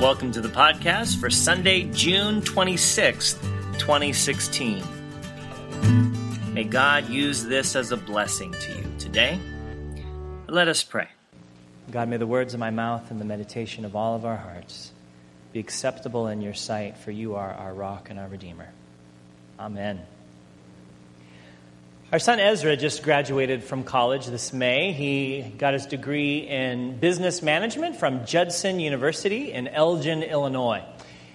Welcome 0.00 0.32
to 0.32 0.40
the 0.40 0.48
podcast 0.48 1.20
for 1.20 1.28
Sunday, 1.28 1.82
June 1.92 2.40
26th, 2.40 3.38
2016. 3.78 4.82
May 6.54 6.64
God 6.64 7.10
use 7.10 7.44
this 7.44 7.76
as 7.76 7.92
a 7.92 7.98
blessing 7.98 8.50
to 8.50 8.78
you 8.78 8.90
today. 8.98 9.38
Let 10.46 10.68
us 10.68 10.82
pray. 10.82 11.08
God, 11.90 12.08
may 12.08 12.16
the 12.16 12.26
words 12.26 12.54
of 12.54 12.60
my 12.60 12.70
mouth 12.70 13.10
and 13.10 13.20
the 13.20 13.26
meditation 13.26 13.84
of 13.84 13.94
all 13.94 14.16
of 14.16 14.24
our 14.24 14.38
hearts 14.38 14.90
be 15.52 15.60
acceptable 15.60 16.28
in 16.28 16.40
your 16.40 16.54
sight, 16.54 16.96
for 16.96 17.10
you 17.10 17.34
are 17.34 17.52
our 17.52 17.74
rock 17.74 18.08
and 18.08 18.18
our 18.18 18.28
Redeemer. 18.28 18.70
Amen. 19.58 20.00
Our 22.12 22.18
son 22.18 22.40
Ezra 22.40 22.76
just 22.76 23.04
graduated 23.04 23.62
from 23.62 23.84
college 23.84 24.26
this 24.26 24.52
May. 24.52 24.90
He 24.90 25.42
got 25.42 25.74
his 25.74 25.86
degree 25.86 26.38
in 26.38 26.98
business 26.98 27.40
management 27.40 27.94
from 27.94 28.26
Judson 28.26 28.80
University 28.80 29.52
in 29.52 29.68
Elgin, 29.68 30.24
Illinois. 30.24 30.82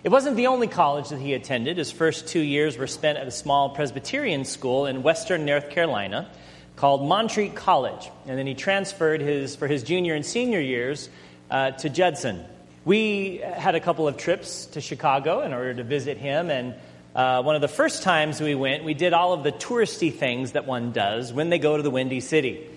It 0.04 0.10
wasn't 0.10 0.36
the 0.36 0.48
only 0.48 0.68
college 0.68 1.08
that 1.10 1.20
he 1.22 1.34
attended. 1.34 1.78
His 1.78 1.94
first 1.94 2.28
two 2.28 2.42
years 2.42 2.78
were 2.78 2.88
spent 2.88 3.18
at 3.18 3.26
a 3.26 3.32
small 3.32 3.70
Presbyterian 3.70 4.44
school 4.44 4.86
in 4.86 5.02
western 5.02 5.46
North 5.46 5.70
Carolina 5.70 6.30
called 6.76 7.08
Montreat 7.08 7.56
College. 7.56 8.12
And 8.28 8.38
then 8.38 8.46
he 8.46 8.54
transferred 8.54 9.22
his, 9.22 9.56
for 9.56 9.70
his 9.70 9.82
junior 9.82 10.14
and 10.14 10.26
senior 10.26 10.60
years 10.60 11.10
uh, 11.50 11.72
to 11.72 11.88
Judson. 11.88 12.44
We 12.84 13.38
had 13.38 13.76
a 13.76 13.80
couple 13.80 14.10
of 14.10 14.18
trips 14.18 14.66
to 14.66 14.82
Chicago 14.82 15.40
in 15.40 15.54
order 15.54 15.74
to 15.76 15.84
visit 15.86 16.18
him 16.18 16.50
and 16.50 16.76
uh, 17.16 17.42
one 17.42 17.56
of 17.56 17.62
the 17.62 17.70
first 17.70 18.04
times 18.04 18.42
we 18.42 18.56
went, 18.56 18.84
we 18.84 18.94
did 18.94 19.14
all 19.14 19.32
of 19.32 19.44
the 19.44 19.52
touristy 19.54 20.14
things 20.14 20.52
that 20.52 20.68
one 20.68 20.92
does 20.92 21.32
when 21.32 21.50
they 21.50 21.60
go 21.60 21.78
to 21.78 21.84
the 21.84 21.90
Windy 21.90 22.20
City. 22.20 22.70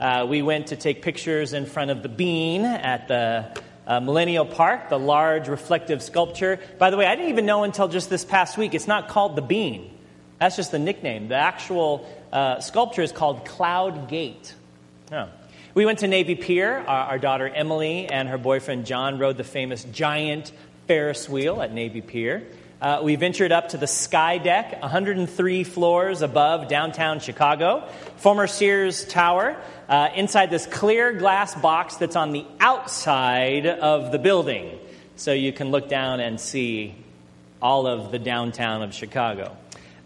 Uh, 0.00 0.26
we 0.28 0.42
went 0.42 0.66
to 0.68 0.76
take 0.76 1.00
pictures 1.00 1.52
in 1.52 1.64
front 1.64 1.92
of 1.92 2.02
the 2.02 2.08
Bean 2.08 2.64
at 2.64 3.06
the 3.06 3.56
uh, 3.86 4.00
Millennium 4.00 4.48
Park, 4.48 4.88
the 4.88 4.98
large 4.98 5.46
reflective 5.46 6.02
sculpture. 6.02 6.58
By 6.78 6.90
the 6.90 6.96
way, 6.96 7.06
I 7.06 7.14
didn't 7.14 7.30
even 7.30 7.46
know 7.46 7.62
until 7.62 7.86
just 7.86 8.10
this 8.10 8.24
past 8.24 8.58
week, 8.58 8.74
it's 8.74 8.88
not 8.88 9.08
called 9.08 9.36
the 9.36 9.42
Bean. 9.42 9.96
That's 10.40 10.56
just 10.56 10.72
the 10.72 10.80
nickname. 10.80 11.28
The 11.28 11.36
actual 11.36 12.04
uh, 12.32 12.58
sculpture 12.58 13.02
is 13.02 13.12
called 13.12 13.46
Cloud 13.46 14.08
Gate. 14.08 14.54
Oh. 15.12 15.28
We 15.74 15.86
went 15.86 16.00
to 16.00 16.08
Navy 16.08 16.34
Pier. 16.34 16.78
Our, 16.78 17.10
our 17.10 17.18
daughter 17.18 17.48
Emily 17.48 18.06
and 18.06 18.28
her 18.28 18.38
boyfriend 18.38 18.86
John 18.86 19.18
rode 19.18 19.36
the 19.36 19.44
famous 19.44 19.84
giant 19.84 20.50
Ferris 20.88 21.28
wheel 21.28 21.62
at 21.62 21.72
Navy 21.72 22.00
Pier. 22.00 22.44
Uh, 22.84 23.00
we 23.02 23.16
ventured 23.16 23.50
up 23.50 23.70
to 23.70 23.78
the 23.78 23.86
Sky 23.86 24.36
Deck, 24.36 24.82
103 24.82 25.64
floors 25.64 26.20
above 26.20 26.68
downtown 26.68 27.18
Chicago, 27.18 27.88
former 28.16 28.46
Sears 28.46 29.06
Tower, 29.06 29.56
uh, 29.88 30.10
inside 30.14 30.50
this 30.50 30.66
clear 30.66 31.14
glass 31.14 31.54
box 31.54 31.96
that's 31.96 32.14
on 32.14 32.32
the 32.32 32.44
outside 32.60 33.64
of 33.66 34.12
the 34.12 34.18
building. 34.18 34.78
So 35.16 35.32
you 35.32 35.50
can 35.50 35.70
look 35.70 35.88
down 35.88 36.20
and 36.20 36.38
see 36.38 36.94
all 37.62 37.86
of 37.86 38.12
the 38.12 38.18
downtown 38.18 38.82
of 38.82 38.92
Chicago. 38.92 39.56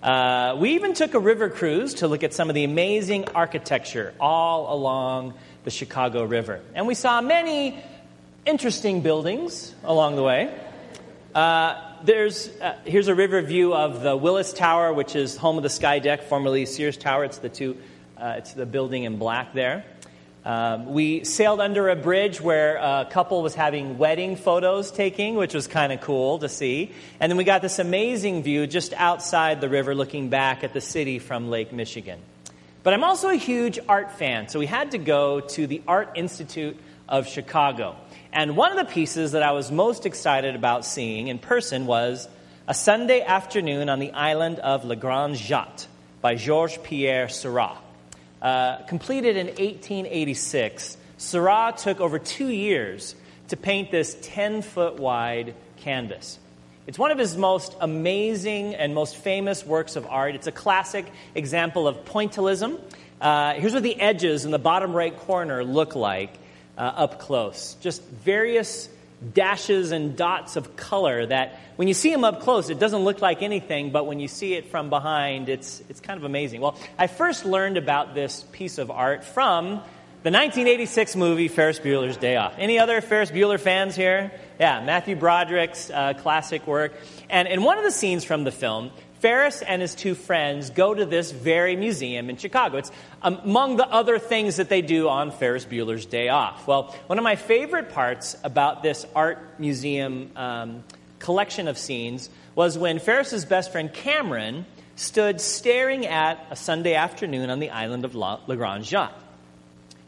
Uh, 0.00 0.54
we 0.60 0.76
even 0.76 0.94
took 0.94 1.14
a 1.14 1.18
river 1.18 1.50
cruise 1.50 1.94
to 1.94 2.06
look 2.06 2.22
at 2.22 2.32
some 2.32 2.48
of 2.48 2.54
the 2.54 2.62
amazing 2.62 3.24
architecture 3.34 4.14
all 4.20 4.72
along 4.72 5.34
the 5.64 5.72
Chicago 5.72 6.22
River. 6.22 6.60
And 6.76 6.86
we 6.86 6.94
saw 6.94 7.20
many 7.22 7.76
interesting 8.46 9.00
buildings 9.00 9.74
along 9.82 10.14
the 10.14 10.22
way. 10.22 10.56
Uh, 11.34 11.86
there's 12.04 12.48
uh, 12.60 12.77
here's 12.84 13.08
a 13.08 13.14
river 13.14 13.41
view 13.42 13.74
of 13.74 14.02
the 14.02 14.16
Willis 14.16 14.52
Tower, 14.52 14.92
which 14.92 15.16
is 15.16 15.36
home 15.36 15.56
of 15.56 15.62
the 15.62 15.70
Sky 15.70 15.98
Deck, 15.98 16.24
formerly 16.24 16.66
Sears 16.66 16.96
Tower. 16.96 17.24
It's 17.24 17.38
the 17.38 17.48
two, 17.48 17.77
uh, 18.16 18.34
it's 18.38 18.52
the 18.52 18.66
building 18.66 19.05
in 19.05 19.18
black 19.18 19.52
there. 19.52 19.84
Um, 20.44 20.92
we 20.92 21.24
sailed 21.24 21.60
under 21.60 21.88
a 21.90 21.96
bridge 21.96 22.40
where 22.40 22.77
a 22.77 23.06
couple 23.10 23.42
was 23.42 23.55
having 23.55 23.98
wedding 23.98 24.36
photos 24.36 24.90
taking, 24.90 25.34
which 25.34 25.52
was 25.52 25.66
kind 25.66 25.92
of 25.92 26.00
cool 26.00 26.38
to 26.38 26.48
see. 26.48 26.92
And 27.20 27.30
then 27.30 27.36
we 27.36 27.45
got 27.45 27.61
this 27.61 27.78
amazing 27.78 28.42
view 28.42 28.67
just 28.67 28.94
outside 28.94 29.61
the 29.61 29.68
river, 29.68 29.94
looking 29.94 30.30
back 30.30 30.64
at 30.64 30.73
the 30.73 30.80
city 30.80 31.18
from 31.18 31.50
Lake 31.50 31.73
Michigan. 31.73 32.18
But 32.83 32.94
I'm 32.94 33.05
also 33.05 33.28
a 33.28 33.36
huge 33.36 33.78
art 33.89 34.12
fan, 34.12 34.48
so 34.48 34.58
we 34.58 34.67
had 34.67 34.92
to 34.92 34.98
go 34.98 35.40
to 35.40 35.67
the 35.67 35.83
Art 35.86 36.12
Institute 36.14 36.78
of 37.08 37.28
Chicago. 37.28 37.96
And 38.33 38.56
one 38.56 38.77
of 38.77 38.78
the 38.78 38.92
pieces 38.92 39.33
that 39.33 39.42
I 39.42 39.52
was 39.52 39.72
most 39.72 40.05
excited 40.05 40.55
about 40.55 40.84
seeing 40.84 41.28
in 41.28 41.39
person 41.39 41.86
was 41.86 42.28
A 42.66 42.74
Sunday 42.74 43.22
Afternoon 43.22 43.89
on 43.89 44.00
the 44.00 44.12
Island 44.12 44.58
of 44.58 44.84
La 44.84 44.96
Grande 44.96 45.36
Jatte 45.36 45.86
by 46.20 46.34
Georges 46.34 46.78
Pierre 46.83 47.28
Seurat. 47.28 47.83
Uh, 48.42 48.83
completed 48.83 49.36
in 49.36 49.46
1886, 49.46 50.98
Seurat 51.17 51.78
took 51.78 52.00
over 52.00 52.18
two 52.18 52.48
years 52.48 53.14
to 53.48 53.56
paint 53.56 53.90
this 53.90 54.17
10 54.20 54.61
foot 54.61 54.96
wide 55.00 55.55
canvas. 55.78 56.38
It's 56.86 56.98
one 56.98 57.11
of 57.11 57.18
his 57.18 57.36
most 57.36 57.74
amazing 57.80 58.74
and 58.74 58.94
most 58.94 59.17
famous 59.17 59.64
works 59.64 59.96
of 59.96 60.06
art. 60.06 60.34
It's 60.34 60.46
a 60.46 60.52
classic 60.52 61.06
example 61.34 61.88
of 61.88 62.05
pointillism. 62.05 62.78
Uh, 63.20 63.55
here's 63.55 63.72
what 63.72 63.83
the 63.83 63.98
edges 63.98 64.44
in 64.44 64.50
the 64.50 64.58
bottom 64.58 64.92
right 64.92 65.17
corner 65.17 65.64
look 65.64 65.96
like 65.96 66.38
uh, 66.78 66.83
up 66.83 67.18
close. 67.18 67.77
Just 67.80 68.02
various 68.02 68.89
dashes 69.34 69.90
and 69.90 70.16
dots 70.16 70.56
of 70.56 70.77
color 70.77 71.27
that 71.27 71.58
when 71.77 71.89
you 71.89 71.94
see 71.94 72.12
them 72.12 72.24
up 72.24 72.40
close, 72.40 72.70
it 72.70 72.78
doesn't 72.78 73.00
look 73.00 73.20
like 73.20 73.42
anything, 73.42 73.90
but 73.90 74.06
when 74.06 74.20
you 74.20 74.28
see 74.28 74.55
it 74.55 74.70
from 74.70 74.88
behind, 74.90 75.48
it's, 75.48 75.83
it's 75.88 76.00
kind 76.00 76.17
of 76.17 76.24
amazing. 76.24 76.61
Well, 76.61 76.78
I 76.96 77.08
first 77.08 77.44
learned 77.44 77.77
about 77.77 78.14
this 78.14 78.44
piece 78.52 78.78
of 78.78 78.90
art 78.90 79.24
from 79.24 79.83
the 80.22 80.33
1986 80.33 81.17
movie 81.17 81.48
Ferris 81.48 81.80
Bueller's 81.80 82.17
Day 82.17 82.36
Off. 82.36 82.55
Any 82.58 82.78
other 82.78 83.00
Ferris 83.00 83.30
Bueller 83.30 83.58
fans 83.58 83.96
here? 83.96 84.33
Yeah, 84.58 84.84
Matthew 84.84 85.17
Broderick's 85.17 85.90
uh, 85.90 86.14
classic 86.14 86.67
work. 86.67 86.92
And 87.28 87.46
in 87.48 87.62
one 87.62 87.78
of 87.78 87.84
the 87.84 87.92
scenes 87.92 88.24
from 88.24 88.44
the 88.44 88.52
film, 88.52 88.90
Ferris 89.20 89.62
and 89.62 89.83
his 89.83 89.95
two 89.95 90.14
friends 90.14 90.70
go 90.70 90.95
to 90.95 91.05
this 91.05 91.33
very 91.33 91.77
museum 91.77 92.30
in 92.30 92.36
Chicago. 92.36 92.79
It's 92.79 92.92
among 93.23 93.77
the 93.77 93.89
other 93.89 94.18
things 94.18 94.56
that 94.56 94.68
they 94.68 94.83
do 94.83 95.08
on 95.08 95.33
Ferris 95.33 95.64
Bueller's 95.64 96.06
Day 96.06 96.29
Off. 96.29 96.67
Well, 96.67 96.95
one 97.06 97.18
of 97.18 97.24
my 97.24 97.36
favorite 97.36 97.90
parts 97.90 98.36
about 98.45 98.83
this 98.83 99.05
art 99.14 99.39
museum 99.58 100.30
um, 100.36 100.84
collection 101.18 101.68
of 101.68 101.77
scenes 101.79 102.30
was 102.55 102.79
when 102.79 102.98
Ferris's 102.98 103.45
best 103.45 103.73
friend 103.73 103.92
Cameron 103.92 104.67
stood 104.96 105.40
staring 105.40 106.06
at 106.06 106.45
a 106.50 106.56
Sunday 106.56 106.95
afternoon 106.95 107.50
on 107.50 107.61
the 107.61 107.70
island 107.70 108.05
of 108.05 108.14
La, 108.14 108.40
Le 108.46 108.56
Grand 108.56 108.85
Jatte. 108.85 109.12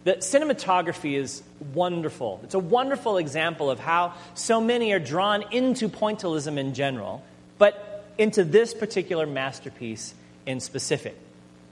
The 0.03 0.15
cinematography 0.15 1.15
is 1.19 1.43
wonderful. 1.75 2.41
It's 2.43 2.55
a 2.55 2.59
wonderful 2.59 3.19
example 3.19 3.71
of 3.71 3.79
how 3.79 4.15
so 4.35 4.61
many 4.61 4.93
are 4.93 4.99
drawn 4.99 5.45
into 5.53 5.89
pointillism 5.89 6.57
in 6.57 6.75
general, 6.75 7.23
but 7.59 7.90
into 8.21 8.45
this 8.45 8.75
particular 8.75 9.27
masterpiece 9.27 10.15
in 10.45 10.61
specific. 10.61 11.17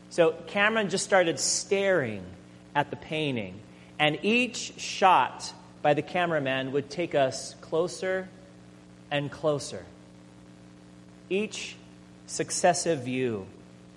So 0.09 0.33
Cameron 0.47 0.89
just 0.89 1.05
started 1.05 1.39
staring 1.39 2.25
at 2.75 2.89
the 2.89 2.97
painting, 2.97 3.61
and 3.99 4.19
each 4.23 4.81
shot 4.81 5.53
by 5.83 5.93
the 5.93 6.01
cameraman 6.01 6.73
would 6.73 6.89
take 6.89 7.15
us 7.15 7.55
closer 7.61 8.31
and 9.11 9.31
closer. 9.31 9.85
Each 11.29 11.77
successive 12.27 13.01
view. 13.01 13.47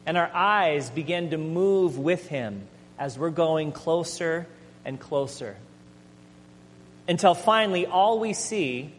And 0.05 0.17
our 0.17 0.29
eyes 0.33 0.89
begin 0.89 1.29
to 1.29 1.37
move 1.37 1.97
with 1.97 2.27
him 2.27 2.67
as 2.99 3.17
we're 3.17 3.29
going 3.29 3.71
closer 3.71 4.45
and 4.83 4.99
closer. 4.99 5.55
Until 7.07 7.33
finally, 7.33 7.85
all 7.85 8.19
we 8.19 8.33
see 8.33 8.91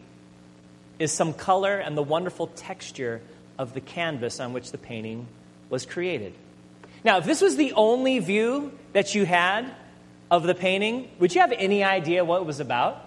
is 0.97 1.11
some 1.11 1.33
color 1.33 1.77
and 1.77 1.95
the 1.95 2.03
wonderful 2.03 2.47
texture 2.47 3.21
of 3.57 3.73
the 3.73 3.81
canvas 3.81 4.39
on 4.39 4.53
which 4.53 4.71
the 4.71 4.77
painting 4.77 5.27
was 5.69 5.85
created. 5.85 6.33
Now, 7.03 7.17
if 7.17 7.25
this 7.25 7.41
was 7.41 7.55
the 7.55 7.73
only 7.73 8.19
view 8.19 8.71
that 8.93 9.13
you 9.13 9.25
had 9.25 9.69
of 10.31 10.43
the 10.43 10.55
painting, 10.55 11.09
would 11.19 11.35
you 11.35 11.41
have 11.41 11.51
any 11.51 11.83
idea 11.83 12.23
what 12.23 12.41
it 12.41 12.45
was 12.45 12.59
about? 12.59 13.05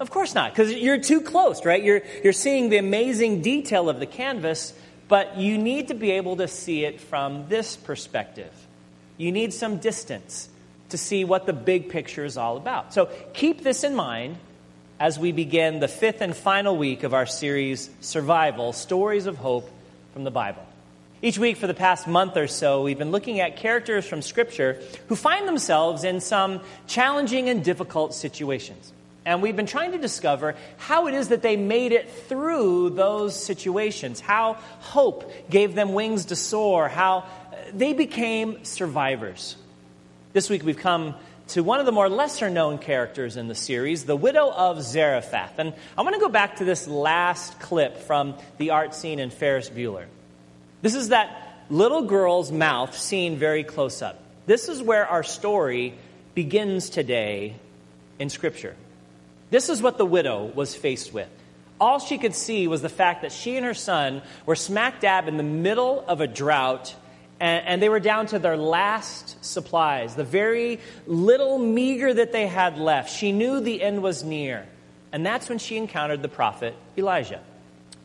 Of 0.00 0.10
course 0.10 0.34
not, 0.34 0.52
because 0.52 0.72
you're 0.72 1.00
too 1.00 1.20
close, 1.20 1.64
right? 1.64 1.82
You're, 1.82 2.02
you're 2.22 2.32
seeing 2.32 2.68
the 2.68 2.76
amazing 2.76 3.42
detail 3.42 3.88
of 3.88 3.98
the 3.98 4.06
canvas, 4.06 4.72
but 5.08 5.36
you 5.38 5.58
need 5.58 5.88
to 5.88 5.94
be 5.94 6.12
able 6.12 6.36
to 6.36 6.46
see 6.46 6.84
it 6.84 7.00
from 7.00 7.48
this 7.48 7.76
perspective. 7.76 8.52
You 9.16 9.32
need 9.32 9.52
some 9.52 9.78
distance 9.78 10.48
to 10.90 10.98
see 10.98 11.24
what 11.24 11.46
the 11.46 11.52
big 11.52 11.88
picture 11.88 12.24
is 12.24 12.36
all 12.36 12.56
about. 12.56 12.94
So 12.94 13.06
keep 13.34 13.62
this 13.62 13.82
in 13.84 13.94
mind 13.94 14.38
as 15.00 15.18
we 15.18 15.32
begin 15.32 15.80
the 15.80 15.88
fifth 15.88 16.20
and 16.20 16.36
final 16.36 16.76
week 16.76 17.02
of 17.02 17.14
our 17.14 17.26
series, 17.26 17.90
Survival 18.00 18.72
Stories 18.72 19.26
of 19.26 19.36
Hope 19.36 19.70
from 20.18 20.24
the 20.24 20.30
Bible. 20.32 20.66
Each 21.22 21.38
week 21.38 21.58
for 21.58 21.68
the 21.68 21.74
past 21.74 22.08
month 22.08 22.36
or 22.36 22.48
so, 22.48 22.82
we've 22.82 22.98
been 22.98 23.12
looking 23.12 23.38
at 23.38 23.56
characters 23.56 24.04
from 24.04 24.20
Scripture 24.20 24.82
who 25.06 25.14
find 25.14 25.46
themselves 25.46 26.02
in 26.02 26.18
some 26.18 26.60
challenging 26.88 27.48
and 27.48 27.62
difficult 27.62 28.14
situations. 28.14 28.92
And 29.24 29.42
we've 29.42 29.54
been 29.54 29.66
trying 29.66 29.92
to 29.92 29.98
discover 29.98 30.56
how 30.76 31.06
it 31.06 31.14
is 31.14 31.28
that 31.28 31.42
they 31.42 31.56
made 31.56 31.92
it 31.92 32.10
through 32.10 32.90
those 32.90 33.40
situations, 33.40 34.18
how 34.18 34.54
hope 34.80 35.32
gave 35.48 35.76
them 35.76 35.94
wings 35.94 36.24
to 36.24 36.34
soar, 36.34 36.88
how 36.88 37.24
they 37.72 37.92
became 37.92 38.64
survivors. 38.64 39.54
This 40.32 40.50
week 40.50 40.64
we've 40.64 40.76
come 40.76 41.14
to 41.48 41.62
one 41.62 41.80
of 41.80 41.86
the 41.86 41.92
more 41.92 42.08
lesser 42.08 42.50
known 42.50 42.78
characters 42.78 43.36
in 43.36 43.48
the 43.48 43.54
series, 43.54 44.04
the 44.04 44.16
widow 44.16 44.50
of 44.50 44.82
Zarephath. 44.82 45.58
And 45.58 45.72
I 45.96 46.02
want 46.02 46.14
to 46.14 46.20
go 46.20 46.28
back 46.28 46.56
to 46.56 46.64
this 46.64 46.86
last 46.86 47.58
clip 47.58 47.98
from 47.98 48.34
the 48.58 48.70
art 48.70 48.94
scene 48.94 49.18
in 49.18 49.30
Ferris 49.30 49.70
Bueller. 49.70 50.06
This 50.82 50.94
is 50.94 51.08
that 51.08 51.64
little 51.70 52.02
girl's 52.02 52.52
mouth 52.52 52.96
seen 52.96 53.36
very 53.36 53.64
close 53.64 54.02
up. 54.02 54.20
This 54.46 54.68
is 54.68 54.82
where 54.82 55.06
our 55.06 55.22
story 55.22 55.94
begins 56.34 56.90
today 56.90 57.56
in 58.18 58.28
Scripture. 58.28 58.76
This 59.50 59.68
is 59.68 59.80
what 59.80 59.98
the 59.98 60.06
widow 60.06 60.44
was 60.44 60.74
faced 60.74 61.12
with. 61.12 61.28
All 61.80 61.98
she 61.98 62.18
could 62.18 62.34
see 62.34 62.68
was 62.68 62.82
the 62.82 62.88
fact 62.88 63.22
that 63.22 63.32
she 63.32 63.56
and 63.56 63.64
her 63.64 63.74
son 63.74 64.22
were 64.44 64.56
smack 64.56 65.00
dab 65.00 65.28
in 65.28 65.36
the 65.36 65.42
middle 65.42 66.04
of 66.06 66.20
a 66.20 66.26
drought 66.26 66.94
and, 67.40 67.66
and, 67.66 67.82
they 67.82 67.88
were 67.88 68.00
down 68.00 68.26
to 68.28 68.38
their 68.38 68.56
last 68.56 69.44
supplies, 69.44 70.14
the 70.14 70.24
very 70.24 70.80
little 71.06 71.58
meager 71.58 72.12
that 72.12 72.32
they 72.32 72.46
had 72.46 72.78
left. 72.78 73.10
She 73.10 73.32
knew 73.32 73.60
the 73.60 73.82
end 73.82 74.02
was 74.02 74.24
near. 74.24 74.66
And 75.12 75.24
that's 75.24 75.48
when 75.48 75.58
she 75.58 75.76
encountered 75.76 76.22
the 76.22 76.28
prophet 76.28 76.74
Elijah. 76.96 77.40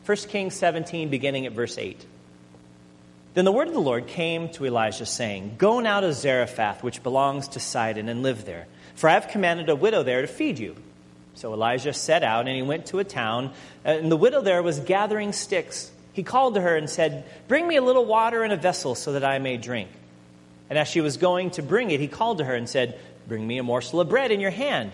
1 0.06 0.16
Kings 0.28 0.54
17, 0.54 1.08
beginning 1.08 1.46
at 1.46 1.52
verse 1.52 1.78
8. 1.78 2.04
Then 3.34 3.44
the 3.44 3.52
word 3.52 3.66
of 3.66 3.74
the 3.74 3.80
Lord 3.80 4.06
came 4.06 4.48
to 4.50 4.64
Elijah, 4.64 5.06
saying, 5.06 5.56
Go 5.58 5.80
now 5.80 6.00
to 6.00 6.12
Zarephath, 6.12 6.82
which 6.84 7.02
belongs 7.02 7.48
to 7.48 7.60
Sidon, 7.60 8.08
and 8.08 8.22
live 8.22 8.44
there, 8.44 8.66
for 8.94 9.10
I 9.10 9.14
have 9.14 9.28
commanded 9.28 9.68
a 9.68 9.76
widow 9.76 10.02
there 10.04 10.20
to 10.20 10.28
feed 10.28 10.58
you. 10.58 10.76
So 11.34 11.52
Elijah 11.52 11.92
set 11.92 12.22
out, 12.22 12.46
and 12.46 12.54
he 12.54 12.62
went 12.62 12.86
to 12.86 13.00
a 13.00 13.04
town, 13.04 13.52
and 13.84 14.10
the 14.10 14.16
widow 14.16 14.40
there 14.40 14.62
was 14.62 14.78
gathering 14.78 15.32
sticks. 15.32 15.90
He 16.14 16.22
called 16.22 16.54
to 16.54 16.60
her 16.60 16.76
and 16.76 16.88
said, 16.88 17.24
Bring 17.48 17.68
me 17.68 17.76
a 17.76 17.82
little 17.82 18.06
water 18.06 18.44
in 18.44 18.52
a 18.52 18.56
vessel 18.56 18.94
so 18.94 19.12
that 19.12 19.24
I 19.24 19.38
may 19.38 19.56
drink. 19.56 19.90
And 20.70 20.78
as 20.78 20.88
she 20.88 21.00
was 21.00 21.18
going 21.18 21.50
to 21.52 21.62
bring 21.62 21.90
it, 21.90 22.00
he 22.00 22.08
called 22.08 22.38
to 22.38 22.44
her 22.44 22.54
and 22.54 22.68
said, 22.68 22.98
Bring 23.28 23.46
me 23.46 23.58
a 23.58 23.62
morsel 23.62 24.00
of 24.00 24.08
bread 24.08 24.30
in 24.30 24.40
your 24.40 24.50
hand. 24.50 24.92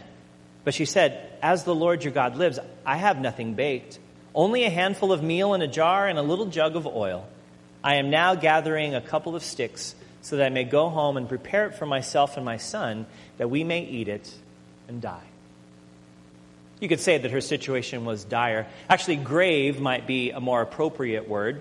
But 0.65 0.75
she 0.75 0.87
said, 0.87 1.31
As 1.43 1.65
the 1.65 1.75
Lord 1.75 2.03
your 2.03 2.13
God 2.13 2.37
lives, 2.37 2.59
I 2.85 2.97
have 2.97 3.21
nothing 3.21 3.55
baked, 3.55 3.99
only 4.35 4.65
a 4.65 4.71
handful 4.71 5.13
of 5.13 5.23
meal 5.23 5.55
in 5.55 5.63
a 5.63 5.69
jar 5.69 6.09
and 6.09 6.19
a 6.19 6.23
little 6.23 6.47
jug 6.47 6.75
of 6.75 6.87
oil. 6.87 7.29
I 7.85 7.97
am 7.97 8.11
now 8.11 8.35
gathering 8.35 8.95
a 8.95 9.01
couple 9.01 9.37
of 9.37 9.43
sticks 9.43 9.95
so 10.23 10.37
that 10.37 10.47
I 10.47 10.51
may 10.51 10.65
go 10.65 10.89
home 10.89 11.17
and 11.17 11.29
prepare 11.29 11.67
it 11.67 11.75
for 11.75 11.87
myself 11.87 12.37
and 12.37 12.45
my 12.45 12.57
son, 12.57 13.07
that 13.37 13.51
we 13.51 13.63
may 13.63 13.85
eat 13.85 14.09
it 14.09 14.35
and 14.89 15.01
die. 15.01 15.25
You 16.81 16.89
could 16.89 17.01
say 17.01 17.19
that 17.19 17.31
her 17.31 17.43
situation 17.43 18.05
was 18.05 18.25
dire. 18.25 18.67
Actually, 18.89 19.17
grave 19.17 19.81
might 19.81 20.07
be 20.07 20.31
a 20.31 20.41
more 20.41 20.63
appropriate 20.63 21.29
word. 21.29 21.61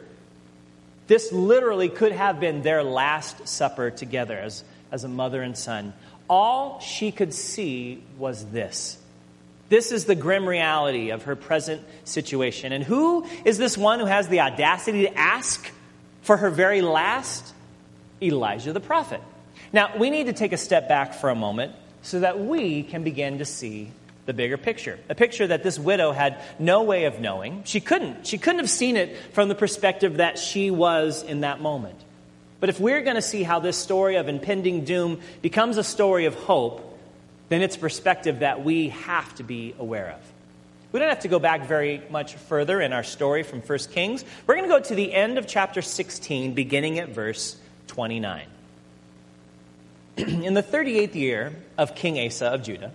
This 1.08 1.32
literally 1.32 1.90
could 1.90 2.14
have 2.14 2.40
been 2.40 2.62
their 2.62 2.84
last 2.84 3.48
supper 3.48 3.92
together 3.92 4.38
as, 4.38 4.64
as 4.92 5.04
a 5.04 5.10
mother 5.10 5.42
and 5.42 5.58
son. 5.58 5.94
All 6.30 6.80
she 6.80 7.12
could 7.12 7.34
see 7.34 8.02
was 8.18 8.46
this. 8.46 8.98
This 9.68 9.92
is 9.92 10.06
the 10.06 10.16
grim 10.16 10.48
reality 10.48 11.10
of 11.12 11.24
her 11.24 11.36
present 11.36 11.82
situation. 12.06 12.72
And 12.72 12.84
who 12.84 13.28
is 13.44 13.58
this 13.58 13.78
one 13.78 14.00
who 14.00 14.06
has 14.06 14.28
the 14.28 14.40
audacity 14.40 15.04
to 15.04 15.18
ask 15.18 15.70
for 16.22 16.38
her 16.38 16.50
very 16.50 16.82
last? 16.82 17.54
Elijah 18.22 18.74
the 18.74 18.80
prophet. 18.80 19.22
Now, 19.72 19.98
we 19.98 20.10
need 20.10 20.26
to 20.26 20.34
take 20.34 20.52
a 20.52 20.58
step 20.58 20.88
back 20.88 21.14
for 21.14 21.30
a 21.30 21.36
moment 21.36 21.76
so 22.02 22.22
that 22.22 22.40
we 22.40 22.84
can 22.84 23.04
begin 23.04 23.38
to 23.40 23.46
see 23.46 23.92
the 24.30 24.34
bigger 24.36 24.58
picture. 24.58 25.00
A 25.10 25.16
picture 25.16 25.48
that 25.48 25.64
this 25.64 25.80
widow 25.80 26.12
had 26.12 26.40
no 26.60 26.84
way 26.84 27.06
of 27.06 27.20
knowing. 27.20 27.64
She 27.66 27.80
couldn't. 27.80 28.28
She 28.28 28.38
couldn't 28.38 28.60
have 28.60 28.70
seen 28.70 28.96
it 28.96 29.18
from 29.34 29.50
the 29.50 29.56
perspective 29.56 30.18
that 30.18 30.38
she 30.38 30.70
was 30.70 31.24
in 31.24 31.42
that 31.42 31.62
moment. 31.62 32.00
But 32.60 32.70
if 32.70 32.80
we're 32.80 33.02
going 33.02 33.16
to 33.16 33.24
see 33.24 33.42
how 33.42 33.60
this 33.60 33.76
story 33.76 34.18
of 34.18 34.28
impending 34.28 34.86
doom 34.86 35.20
becomes 35.42 35.78
a 35.78 35.84
story 35.84 36.26
of 36.26 36.36
hope, 36.36 37.00
then 37.50 37.64
it's 37.64 37.76
perspective 37.76 38.42
that 38.42 38.64
we 38.64 38.90
have 38.90 39.34
to 39.38 39.44
be 39.44 39.74
aware 39.80 40.12
of. 40.12 40.22
We 40.92 41.00
don't 41.00 41.10
have 41.10 41.22
to 41.22 41.28
go 41.28 41.40
back 41.40 41.66
very 41.66 42.04
much 42.12 42.36
further 42.36 42.80
in 42.80 42.94
our 42.94 43.04
story 43.04 43.42
from 43.42 43.62
1 43.62 43.80
Kings. 43.92 44.24
We're 44.46 44.58
going 44.58 44.70
to 44.70 44.76
go 44.76 44.80
to 44.80 44.94
the 44.94 45.12
end 45.12 45.40
of 45.40 45.48
chapter 45.48 45.82
16, 45.82 46.54
beginning 46.54 47.00
at 47.00 47.10
verse 47.10 47.58
29. 47.88 48.46
in 50.18 50.54
the 50.54 50.62
38th 50.62 51.16
year 51.16 51.56
of 51.80 51.96
King 51.96 52.24
Asa 52.24 52.46
of 52.46 52.62
Judah, 52.62 52.92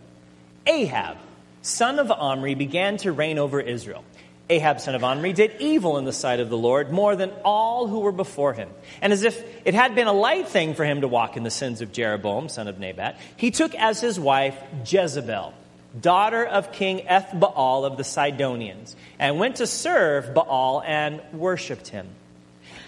Ahab, 0.67 1.19
son 1.63 1.99
of 1.99 2.11
Omri, 2.11 2.55
began 2.55 2.97
to 2.99 3.13
reign 3.13 3.39
over 3.39 3.61
Israel. 3.61 4.05
Ahab, 4.51 4.81
son 4.81 4.95
of 4.95 5.03
Omri, 5.03 5.33
did 5.33 5.57
evil 5.59 5.97
in 5.97 6.05
the 6.05 6.13
sight 6.13 6.39
of 6.39 6.51
the 6.51 6.57
Lord 6.57 6.91
more 6.91 7.17
than 7.17 7.31
all 7.45 7.87
who 7.87 8.01
were 8.01 8.13
before 8.13 8.53
him. 8.53 8.69
And 9.01 9.13
as 9.13 9.23
if 9.23 9.43
it 9.67 9.73
had 9.73 9.95
been 9.95 10.07
a 10.07 10.13
light 10.13 10.49
thing 10.49 10.75
for 10.75 10.85
him 10.85 11.01
to 11.01 11.09
walk 11.09 11.37
in 11.37 11.45
the 11.45 11.51
sins 11.51 11.81
of 11.81 11.93
Jeroboam, 11.93 12.49
son 12.49 12.69
of 12.69 12.79
Nebat, 12.79 13.19
he 13.37 13.51
took 13.51 13.75
as 13.75 14.01
his 14.01 14.21
wife 14.21 14.57
Jezebel, 14.87 15.55
daughter 15.99 16.45
of 16.45 16.73
King 16.73 17.07
Ethbaal 17.07 17.87
of 17.87 17.97
the 17.97 18.05
Sidonians, 18.05 18.97
and 19.19 19.39
went 19.39 19.57
to 19.57 19.67
serve 19.67 20.35
Baal 20.35 20.83
and 20.85 21.23
worshipped 21.33 21.89
him. 21.89 22.09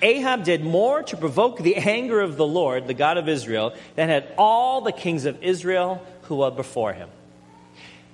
Ahab 0.03 0.45
did 0.45 0.63
more 0.63 1.03
to 1.05 1.17
provoke 1.17 1.59
the 1.59 1.77
anger 1.77 2.21
of 2.21 2.37
the 2.37 2.47
Lord, 2.47 2.87
the 2.87 2.93
God 2.93 3.17
of 3.17 3.31
Israel, 3.31 3.75
than 3.95 4.11
had 4.11 4.31
all 4.37 4.83
the 4.83 4.93
kings 4.93 5.25
of 5.25 5.43
Israel 5.43 6.05
who 6.23 6.37
were 6.37 6.51
before 6.51 6.93
him. 6.93 7.09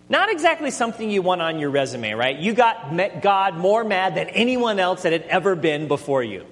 Not 0.09 0.31
exactly 0.31 0.71
something 0.71 1.11
you 1.11 1.23
want 1.23 1.41
on 1.41 1.59
your 1.59 1.71
resume, 1.71 2.13
right? 2.13 2.37
You 2.37 2.53
got 2.53 2.93
met 2.93 3.23
God 3.23 3.57
more 3.57 3.85
mad 3.85 4.15
than 4.15 4.29
anyone 4.29 4.79
else 4.79 5.03
that 5.03 5.13
had 5.13 5.23
ever 5.23 5.55
been 5.55 5.89
before 5.89 6.23
you. 6.23 6.45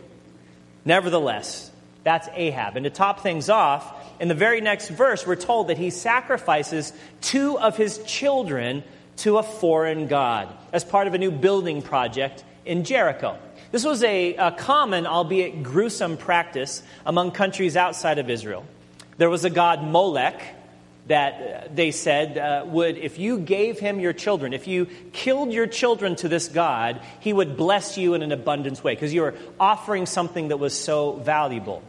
Nevertheless, 0.85 1.71
that's 2.05 2.29
Ahab. 2.35 2.77
And 2.77 2.85
to 2.85 2.91
top 2.91 3.21
things 3.21 3.51
off, 3.51 3.95
in 4.19 4.29
the 4.29 4.35
very 4.35 4.61
next 4.61 4.89
verse, 4.89 5.27
we're 5.27 5.37
told 5.37 5.69
that 5.69 5.79
he 5.79 5.91
sacrifices 5.91 6.93
two 7.21 7.59
of 7.59 7.77
his 7.77 7.99
children 8.05 8.83
to 9.19 9.39
a 9.39 9.43
foreign 9.43 10.07
god 10.07 10.49
as 10.73 10.85
part 10.85 11.07
of 11.07 11.15
a 11.15 11.19
new 11.19 11.31
building 11.31 11.83
project 11.83 12.45
in 12.65 12.85
Jericho. 12.85 13.39
This 13.73 13.85
was 13.85 14.03
a, 14.03 14.35
a 14.35 14.53
common, 14.53 15.07
albeit 15.07 15.63
gruesome, 15.63 16.17
practice 16.17 16.83
among 17.05 17.33
countries 17.33 17.77
outside 17.77 18.19
of 18.19 18.31
Israel. 18.31 18.65
There 19.19 19.31
was 19.31 19.45
a 19.45 19.51
god 19.51 19.83
Molech 19.85 20.43
that 21.11 21.75
they 21.75 21.91
said 21.91 22.39
uh, 22.39 22.65
would, 22.67 22.97
if 22.97 23.19
you 23.19 23.41
gave 23.41 23.81
him 23.81 23.99
your 23.99 24.13
children, 24.13 24.53
if 24.53 24.69
you 24.69 24.87
killed 25.13 25.53
your 25.53 25.67
children 25.67 26.15
to 26.15 26.29
this 26.29 26.47
God, 26.47 27.01
he 27.19 27.33
would 27.33 27.57
bless 27.57 27.99
you 27.99 28.15
in 28.15 28.23
an 28.23 28.31
abundance 28.31 28.85
way 28.85 28.95
because 28.95 29.13
you 29.13 29.23
were 29.23 29.35
offering 29.59 30.07
something 30.07 30.49
that 30.49 30.59
was 30.59 30.73
so 30.73 31.15
valuable. 31.15 31.83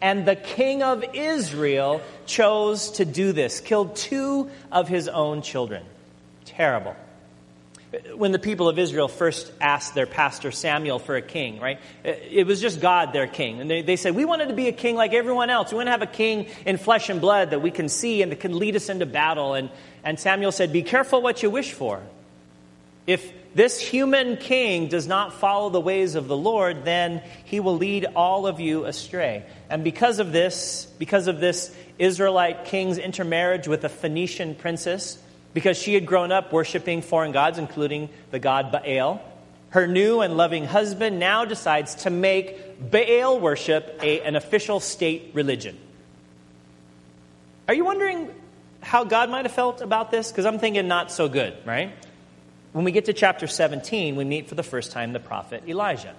And 0.00 0.26
the 0.26 0.36
king 0.36 0.82
of 0.82 1.04
Israel 1.12 2.00
chose 2.24 2.92
to 2.92 3.04
do 3.04 3.32
this, 3.32 3.60
killed 3.60 3.94
two 3.94 4.50
of 4.72 4.88
his 4.88 5.06
own 5.06 5.42
children. 5.42 5.84
Terrible 6.46 6.96
when 8.14 8.32
the 8.32 8.38
people 8.38 8.68
of 8.68 8.78
Israel 8.78 9.08
first 9.08 9.52
asked 9.60 9.94
their 9.94 10.06
pastor 10.06 10.50
Samuel 10.50 10.98
for 10.98 11.16
a 11.16 11.22
king, 11.22 11.60
right? 11.60 11.78
It 12.04 12.46
was 12.46 12.60
just 12.60 12.80
God, 12.80 13.12
their 13.12 13.26
king. 13.26 13.60
And 13.60 13.70
they, 13.70 13.82
they 13.82 13.96
said, 13.96 14.14
We 14.14 14.24
wanted 14.24 14.48
to 14.48 14.54
be 14.54 14.68
a 14.68 14.72
king 14.72 14.96
like 14.96 15.12
everyone 15.12 15.50
else. 15.50 15.70
We 15.70 15.76
want 15.76 15.88
to 15.88 15.92
have 15.92 16.02
a 16.02 16.06
king 16.06 16.46
in 16.64 16.78
flesh 16.78 17.10
and 17.10 17.20
blood 17.20 17.50
that 17.50 17.60
we 17.60 17.70
can 17.70 17.88
see 17.90 18.22
and 18.22 18.32
that 18.32 18.40
can 18.40 18.58
lead 18.58 18.76
us 18.76 18.88
into 18.88 19.04
battle. 19.04 19.54
And, 19.54 19.68
and 20.04 20.18
Samuel 20.18 20.52
said, 20.52 20.72
Be 20.72 20.82
careful 20.82 21.20
what 21.20 21.42
you 21.42 21.50
wish 21.50 21.72
for. 21.72 22.02
If 23.06 23.30
this 23.54 23.78
human 23.78 24.38
king 24.38 24.88
does 24.88 25.06
not 25.06 25.34
follow 25.34 25.68
the 25.68 25.80
ways 25.80 26.14
of 26.14 26.28
the 26.28 26.36
Lord, 26.36 26.86
then 26.86 27.22
he 27.44 27.60
will 27.60 27.76
lead 27.76 28.06
all 28.16 28.46
of 28.46 28.58
you 28.58 28.86
astray. 28.86 29.44
And 29.68 29.84
because 29.84 30.18
of 30.18 30.32
this, 30.32 30.86
because 30.98 31.26
of 31.26 31.40
this 31.40 31.74
Israelite 31.98 32.64
king's 32.64 32.96
intermarriage 32.96 33.68
with 33.68 33.84
a 33.84 33.90
Phoenician 33.90 34.54
princess, 34.54 35.18
because 35.54 35.76
she 35.76 35.94
had 35.94 36.06
grown 36.06 36.32
up 36.32 36.52
worshiping 36.52 37.02
foreign 37.02 37.32
gods, 37.32 37.58
including 37.58 38.08
the 38.30 38.38
god 38.38 38.72
Baal. 38.72 39.22
Her 39.70 39.86
new 39.86 40.20
and 40.20 40.36
loving 40.36 40.66
husband 40.66 41.18
now 41.18 41.44
decides 41.44 41.94
to 41.96 42.10
make 42.10 42.90
Baal 42.90 43.40
worship 43.40 43.98
a, 44.02 44.20
an 44.20 44.36
official 44.36 44.80
state 44.80 45.30
religion. 45.32 45.78
Are 47.68 47.74
you 47.74 47.84
wondering 47.84 48.28
how 48.80 49.04
God 49.04 49.30
might 49.30 49.46
have 49.46 49.54
felt 49.54 49.80
about 49.80 50.10
this? 50.10 50.30
Because 50.30 50.44
I'm 50.44 50.58
thinking 50.58 50.88
not 50.88 51.10
so 51.10 51.28
good, 51.28 51.54
right? 51.64 51.92
When 52.72 52.84
we 52.84 52.92
get 52.92 53.06
to 53.06 53.12
chapter 53.12 53.46
17, 53.46 54.16
we 54.16 54.24
meet 54.24 54.48
for 54.48 54.54
the 54.54 54.62
first 54.62 54.92
time 54.92 55.12
the 55.12 55.20
prophet 55.20 55.64
Elijah. 55.66 56.14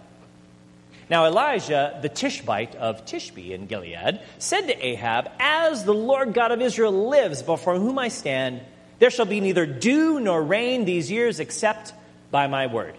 Now, 1.09 1.25
Elijah, 1.25 1.99
the 2.01 2.09
Tishbite 2.09 2.75
of 2.75 3.05
Tishbe 3.05 3.51
in 3.51 3.67
Gilead, 3.67 4.21
said 4.39 4.61
to 4.67 4.85
Ahab, 4.85 5.29
As 5.39 5.83
the 5.83 5.93
Lord 5.93 6.33
God 6.33 6.51
of 6.51 6.61
Israel 6.61 7.09
lives, 7.09 7.43
before 7.43 7.75
whom 7.75 7.99
I 7.99 8.07
stand, 8.07 8.61
there 8.99 9.09
shall 9.09 9.25
be 9.25 9.39
neither 9.39 9.65
dew 9.65 10.19
nor 10.19 10.41
rain 10.41 10.85
these 10.85 11.11
years 11.11 11.39
except 11.39 11.93
by 12.31 12.47
my 12.47 12.67
word. 12.67 12.95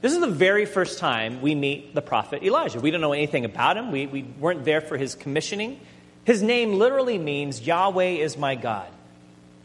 This 0.00 0.12
is 0.12 0.20
the 0.20 0.28
very 0.28 0.64
first 0.64 0.98
time 0.98 1.42
we 1.42 1.54
meet 1.54 1.94
the 1.94 2.02
prophet 2.02 2.42
Elijah. 2.42 2.80
We 2.80 2.90
don't 2.90 3.00
know 3.00 3.12
anything 3.12 3.44
about 3.44 3.76
him, 3.76 3.92
we, 3.92 4.06
we 4.06 4.22
weren't 4.22 4.64
there 4.64 4.80
for 4.80 4.96
his 4.96 5.14
commissioning. 5.14 5.78
His 6.24 6.42
name 6.42 6.74
literally 6.74 7.18
means 7.18 7.66
Yahweh 7.66 8.20
is 8.20 8.36
my 8.36 8.54
God. 8.54 8.88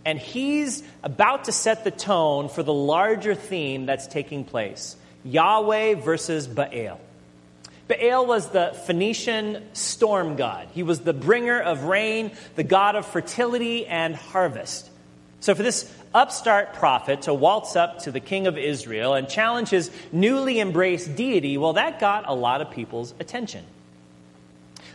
And 0.04 0.20
he's 0.20 0.84
about 1.04 1.46
to 1.46 1.52
set 1.52 1.84
the 1.84 1.92
tone 1.92 2.48
for 2.50 2.64
the 2.64 2.74
larger 2.74 3.34
theme 3.34 3.86
that's 3.86 4.08
taking 4.08 4.44
place 4.44 4.96
Yahweh 5.24 5.96
versus 5.96 6.48
Baal. 6.48 7.00
Baal 7.88 8.26
was 8.26 8.50
the 8.50 8.76
Phoenician 8.86 9.64
storm 9.74 10.36
god. 10.36 10.68
He 10.74 10.84
was 10.84 11.02
the 11.02 11.14
bringer 11.14 11.60
of 11.60 11.84
rain, 11.84 12.32
the 12.56 12.64
god 12.64 12.96
of 12.96 13.06
fertility 13.06 13.86
and 13.86 14.16
harvest. 14.16 14.90
So, 15.46 15.54
for 15.54 15.62
this 15.62 15.88
upstart 16.12 16.74
prophet 16.74 17.22
to 17.24 17.34
waltz 17.36 17.76
up 17.76 18.00
to 18.00 18.12
the 18.12 18.20
king 18.20 18.48
of 18.48 18.58
Israel 18.58 19.14
and 19.14 19.30
challenge 19.30 19.70
his 19.70 19.92
newly 20.12 20.60
embraced 20.60 21.16
deity, 21.16 21.60
well, 21.60 21.74
that 21.74 22.00
got 22.00 22.28
a 22.28 22.34
lot 22.34 22.62
of 22.62 22.72
people's 22.72 23.14
attention. 23.20 23.64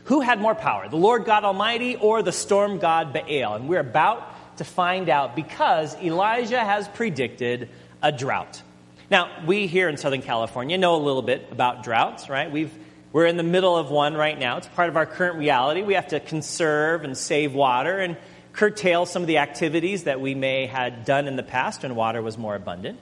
Who 0.06 0.22
had 0.22 0.40
more 0.40 0.56
power, 0.56 0.88
the 0.88 0.96
Lord 0.96 1.24
God 1.24 1.44
Almighty 1.44 1.94
or 1.94 2.24
the 2.24 2.32
storm 2.32 2.80
god 2.80 3.12
Baal? 3.12 3.54
And 3.54 3.68
we're 3.68 3.78
about 3.78 4.56
to 4.56 4.64
find 4.64 5.08
out 5.08 5.36
because 5.36 5.94
Elijah 6.02 6.64
has 6.64 6.88
predicted 6.88 7.68
a 8.02 8.10
drought. 8.10 8.60
Now, 9.08 9.30
we 9.46 9.68
here 9.68 9.88
in 9.88 9.98
Southern 9.98 10.22
California 10.22 10.78
know 10.78 10.96
a 10.96 11.04
little 11.04 11.22
bit 11.22 11.46
about 11.52 11.84
droughts, 11.84 12.28
right? 12.28 12.50
We've, 12.50 12.76
we're 13.12 13.26
in 13.26 13.36
the 13.36 13.44
middle 13.44 13.76
of 13.76 13.92
one 13.92 14.14
right 14.14 14.36
now. 14.36 14.56
It's 14.56 14.66
part 14.66 14.88
of 14.88 14.96
our 14.96 15.06
current 15.06 15.38
reality. 15.38 15.82
We 15.82 15.94
have 15.94 16.08
to 16.08 16.18
conserve 16.18 17.04
and 17.04 17.16
save 17.16 17.54
water 17.54 18.00
and 18.00 18.16
curtail 18.52 19.06
some 19.06 19.22
of 19.22 19.28
the 19.28 19.38
activities 19.38 20.04
that 20.04 20.20
we 20.20 20.34
may 20.34 20.66
had 20.66 21.04
done 21.04 21.28
in 21.28 21.36
the 21.36 21.42
past 21.42 21.82
when 21.82 21.94
water 21.94 22.20
was 22.22 22.36
more 22.36 22.54
abundant. 22.54 22.98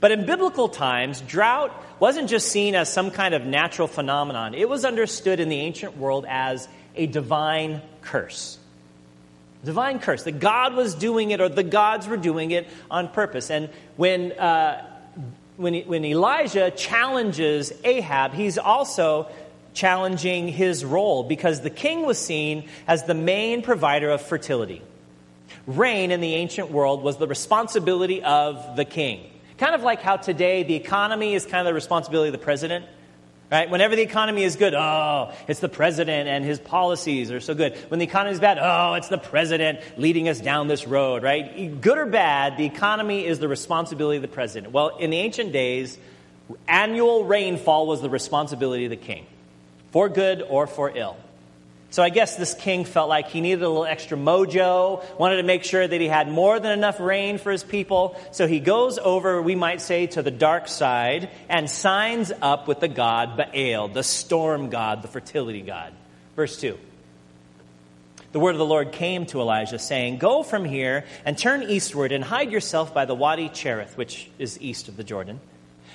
But 0.00 0.12
in 0.12 0.26
biblical 0.26 0.68
times, 0.68 1.20
drought 1.20 1.72
wasn't 1.98 2.28
just 2.28 2.48
seen 2.48 2.74
as 2.74 2.92
some 2.92 3.10
kind 3.10 3.34
of 3.34 3.44
natural 3.44 3.88
phenomenon. 3.88 4.54
It 4.54 4.68
was 4.68 4.84
understood 4.84 5.40
in 5.40 5.48
the 5.48 5.60
ancient 5.60 5.96
world 5.96 6.24
as 6.28 6.68
a 6.94 7.06
divine 7.06 7.82
curse. 8.02 8.58
Divine 9.64 9.98
curse. 9.98 10.22
That 10.22 10.38
God 10.38 10.74
was 10.74 10.94
doing 10.94 11.32
it 11.32 11.40
or 11.40 11.48
the 11.48 11.64
gods 11.64 12.06
were 12.06 12.16
doing 12.16 12.52
it 12.52 12.68
on 12.90 13.08
purpose. 13.08 13.50
And 13.50 13.70
when, 13.96 14.32
uh, 14.32 14.86
when, 15.56 15.74
when 15.82 16.04
Elijah 16.04 16.70
challenges 16.70 17.72
Ahab, 17.82 18.34
he's 18.34 18.56
also 18.56 19.26
challenging 19.78 20.48
his 20.48 20.84
role 20.84 21.22
because 21.22 21.60
the 21.60 21.70
king 21.70 22.04
was 22.04 22.18
seen 22.18 22.68
as 22.88 23.04
the 23.04 23.14
main 23.14 23.62
provider 23.62 24.10
of 24.10 24.20
fertility. 24.20 24.82
Rain 25.68 26.10
in 26.10 26.20
the 26.20 26.34
ancient 26.34 26.72
world 26.72 27.02
was 27.02 27.16
the 27.16 27.28
responsibility 27.28 28.22
of 28.22 28.74
the 28.74 28.84
king. 28.84 29.30
Kind 29.56 29.76
of 29.76 29.82
like 29.82 30.02
how 30.02 30.16
today 30.16 30.64
the 30.64 30.74
economy 30.74 31.34
is 31.34 31.46
kind 31.46 31.60
of 31.60 31.66
the 31.66 31.74
responsibility 31.74 32.28
of 32.28 32.32
the 32.32 32.44
president. 32.44 32.86
Right? 33.50 33.70
Whenever 33.70 33.96
the 33.96 34.02
economy 34.02 34.42
is 34.42 34.56
good, 34.56 34.74
oh, 34.74 35.32
it's 35.46 35.60
the 35.60 35.70
president 35.70 36.28
and 36.28 36.44
his 36.44 36.58
policies 36.58 37.30
are 37.30 37.40
so 37.40 37.54
good. 37.54 37.74
When 37.88 37.98
the 37.98 38.04
economy 38.04 38.34
is 38.34 38.40
bad, 38.40 38.58
oh, 38.60 38.94
it's 38.94 39.08
the 39.08 39.16
president 39.16 39.78
leading 39.96 40.28
us 40.28 40.38
down 40.38 40.68
this 40.68 40.86
road, 40.86 41.22
right? 41.22 41.80
Good 41.80 41.96
or 41.96 42.04
bad, 42.04 42.58
the 42.58 42.66
economy 42.66 43.24
is 43.24 43.38
the 43.38 43.48
responsibility 43.48 44.16
of 44.16 44.22
the 44.22 44.28
president. 44.28 44.74
Well, 44.74 44.98
in 44.98 45.08
the 45.08 45.16
ancient 45.16 45.52
days, 45.52 45.96
annual 46.66 47.24
rainfall 47.24 47.86
was 47.86 48.02
the 48.02 48.10
responsibility 48.10 48.84
of 48.84 48.90
the 48.90 48.96
king, 48.96 49.24
for 49.90 50.08
good 50.08 50.42
or 50.42 50.66
for 50.66 50.90
ill. 50.94 51.16
So 51.90 52.02
I 52.02 52.10
guess 52.10 52.36
this 52.36 52.52
king 52.52 52.84
felt 52.84 53.08
like 53.08 53.28
he 53.28 53.40
needed 53.40 53.62
a 53.62 53.68
little 53.68 53.86
extra 53.86 54.18
mojo, 54.18 55.02
wanted 55.18 55.38
to 55.38 55.42
make 55.42 55.64
sure 55.64 55.86
that 55.86 56.00
he 56.00 56.06
had 56.06 56.28
more 56.28 56.60
than 56.60 56.72
enough 56.72 57.00
rain 57.00 57.38
for 57.38 57.50
his 57.50 57.64
people. 57.64 58.20
So 58.30 58.46
he 58.46 58.60
goes 58.60 58.98
over, 58.98 59.40
we 59.40 59.54
might 59.54 59.80
say, 59.80 60.06
to 60.08 60.22
the 60.22 60.30
dark 60.30 60.68
side 60.68 61.30
and 61.48 61.68
signs 61.70 62.30
up 62.42 62.68
with 62.68 62.80
the 62.80 62.88
god 62.88 63.38
Baal, 63.38 63.88
the 63.88 64.02
storm 64.02 64.68
god, 64.68 65.00
the 65.00 65.08
fertility 65.08 65.62
god. 65.62 65.94
Verse 66.36 66.60
2. 66.60 66.78
The 68.32 68.38
word 68.38 68.50
of 68.50 68.58
the 68.58 68.66
Lord 68.66 68.92
came 68.92 69.24
to 69.26 69.40
Elijah, 69.40 69.78
saying, 69.78 70.18
Go 70.18 70.42
from 70.42 70.66
here 70.66 71.06
and 71.24 71.38
turn 71.38 71.62
eastward 71.62 72.12
and 72.12 72.22
hide 72.22 72.52
yourself 72.52 72.92
by 72.92 73.06
the 73.06 73.14
Wadi 73.14 73.48
Cherith, 73.48 73.96
which 73.96 74.30
is 74.38 74.60
east 74.60 74.88
of 74.88 74.98
the 74.98 75.04
Jordan. 75.04 75.40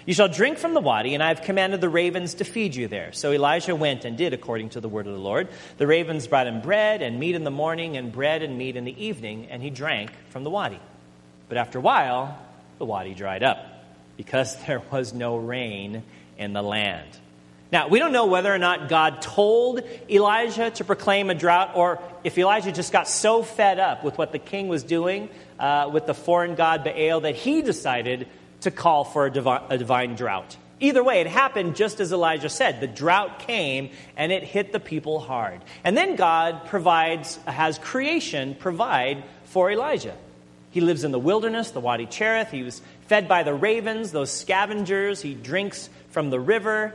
You 0.06 0.14
shall 0.14 0.28
drink 0.28 0.58
from 0.58 0.74
the 0.74 0.82
wadi, 0.82 1.14
and 1.14 1.24
I 1.24 1.30
have 1.30 1.44
commanded 1.44 1.80
the 1.80 1.90
ravens 1.90 2.36
to 2.36 2.44
feed 2.44 2.76
you 2.76 2.90
there. 2.90 3.14
So 3.14 3.32
Elijah 3.32 3.76
went 3.76 4.04
and 4.04 4.18
did 4.18 4.34
according 4.34 4.70
to 4.72 4.82
the 4.82 4.90
word 4.90 5.08
of 5.08 5.14
the 5.14 5.20
Lord. 5.20 5.48
The 5.78 5.88
ravens 5.88 6.28
brought 6.28 6.48
him 6.48 6.62
bread 6.62 7.02
and 7.02 7.20
meat 7.20 7.36
in 7.36 7.46
the 7.46 7.52
morning, 7.52 7.96
and 7.96 8.12
bread 8.12 8.44
and 8.44 8.58
meat 8.58 8.76
in 8.76 8.84
the 8.84 9.06
evening, 9.06 9.48
and 9.50 9.64
he 9.64 9.70
drank 9.70 10.12
from 10.30 10.44
the 10.44 10.50
wadi. 10.50 10.80
But 11.48 11.58
after 11.58 11.78
a 11.78 11.82
while, 11.82 12.38
the 12.80 12.86
wadi 12.86 13.14
dried 13.14 13.44
up, 13.44 13.66
because 14.18 14.56
there 14.66 14.82
was 14.92 15.14
no 15.14 15.38
rain 15.38 16.04
in 16.38 16.52
the 16.52 16.62
land. 16.62 17.08
Now, 17.72 17.88
we 17.88 17.98
don't 17.98 18.12
know 18.12 18.28
whether 18.28 18.54
or 18.54 18.60
not 18.60 18.88
God 18.88 19.22
told 19.22 19.82
Elijah 20.08 20.70
to 20.70 20.84
proclaim 20.84 21.30
a 21.30 21.34
drought, 21.34 21.72
or 21.76 22.00
if 22.24 22.38
Elijah 22.38 22.72
just 22.72 22.92
got 22.92 23.08
so 23.08 23.42
fed 23.42 23.80
up 23.80 24.04
with 24.04 24.18
what 24.18 24.32
the 24.32 24.38
king 24.38 24.68
was 24.68 24.84
doing 24.84 25.30
uh, 25.58 25.90
with 25.92 26.06
the 26.06 26.14
foreign 26.14 26.56
god 26.56 26.84
Baal 26.84 27.22
that 27.22 27.36
he 27.36 27.62
decided 27.62 28.28
to 28.64 28.72
call 28.72 29.04
for 29.04 29.26
a 29.26 29.32
divine, 29.32 29.62
a 29.70 29.78
divine 29.78 30.16
drought. 30.16 30.58
Either 30.80 31.04
way, 31.04 31.22
it 31.22 31.28
happened 31.28 31.76
just 31.76 32.02
as 32.02 32.12
Elijah 32.12 32.50
said. 32.50 32.82
The 32.82 32.88
drought 32.88 33.40
came 33.40 33.92
and 34.18 34.32
it 34.32 34.44
hit 34.44 34.74
the 34.74 34.80
people 34.80 35.20
hard. 35.20 35.62
And 35.84 35.96
then 35.96 36.18
God 36.18 36.66
provides, 36.66 37.38
has 37.46 37.78
creation 37.78 38.56
provide 38.56 39.24
for 39.46 39.72
Elijah. 39.72 40.16
He 40.72 40.82
lives 40.82 41.04
in 41.04 41.12
the 41.12 41.20
wilderness, 41.20 41.72
the 41.72 41.80
Wadi 41.80 42.06
Cherith. 42.06 42.52
He 42.52 42.64
was 42.64 42.82
fed 43.08 43.28
by 43.28 43.44
the 43.44 43.54
ravens, 43.54 44.12
those 44.12 44.32
scavengers. 44.32 45.22
He 45.22 45.36
drinks 45.36 45.90
from 46.10 46.32
the 46.32 46.40
river. 46.40 46.94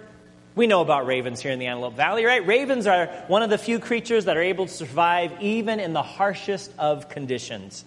We 0.54 0.66
know 0.66 0.80
about 0.80 1.06
ravens 1.06 1.40
here 1.40 1.52
in 1.52 1.60
the 1.60 1.66
Antelope 1.66 1.94
Valley, 1.94 2.24
right? 2.24 2.44
Ravens 2.44 2.88
are 2.88 3.06
one 3.28 3.42
of 3.42 3.50
the 3.50 3.58
few 3.58 3.78
creatures 3.78 4.24
that 4.24 4.36
are 4.36 4.42
able 4.42 4.66
to 4.66 4.72
survive 4.72 5.32
even 5.40 5.78
in 5.78 5.92
the 5.92 6.02
harshest 6.02 6.72
of 6.78 7.08
conditions. 7.08 7.84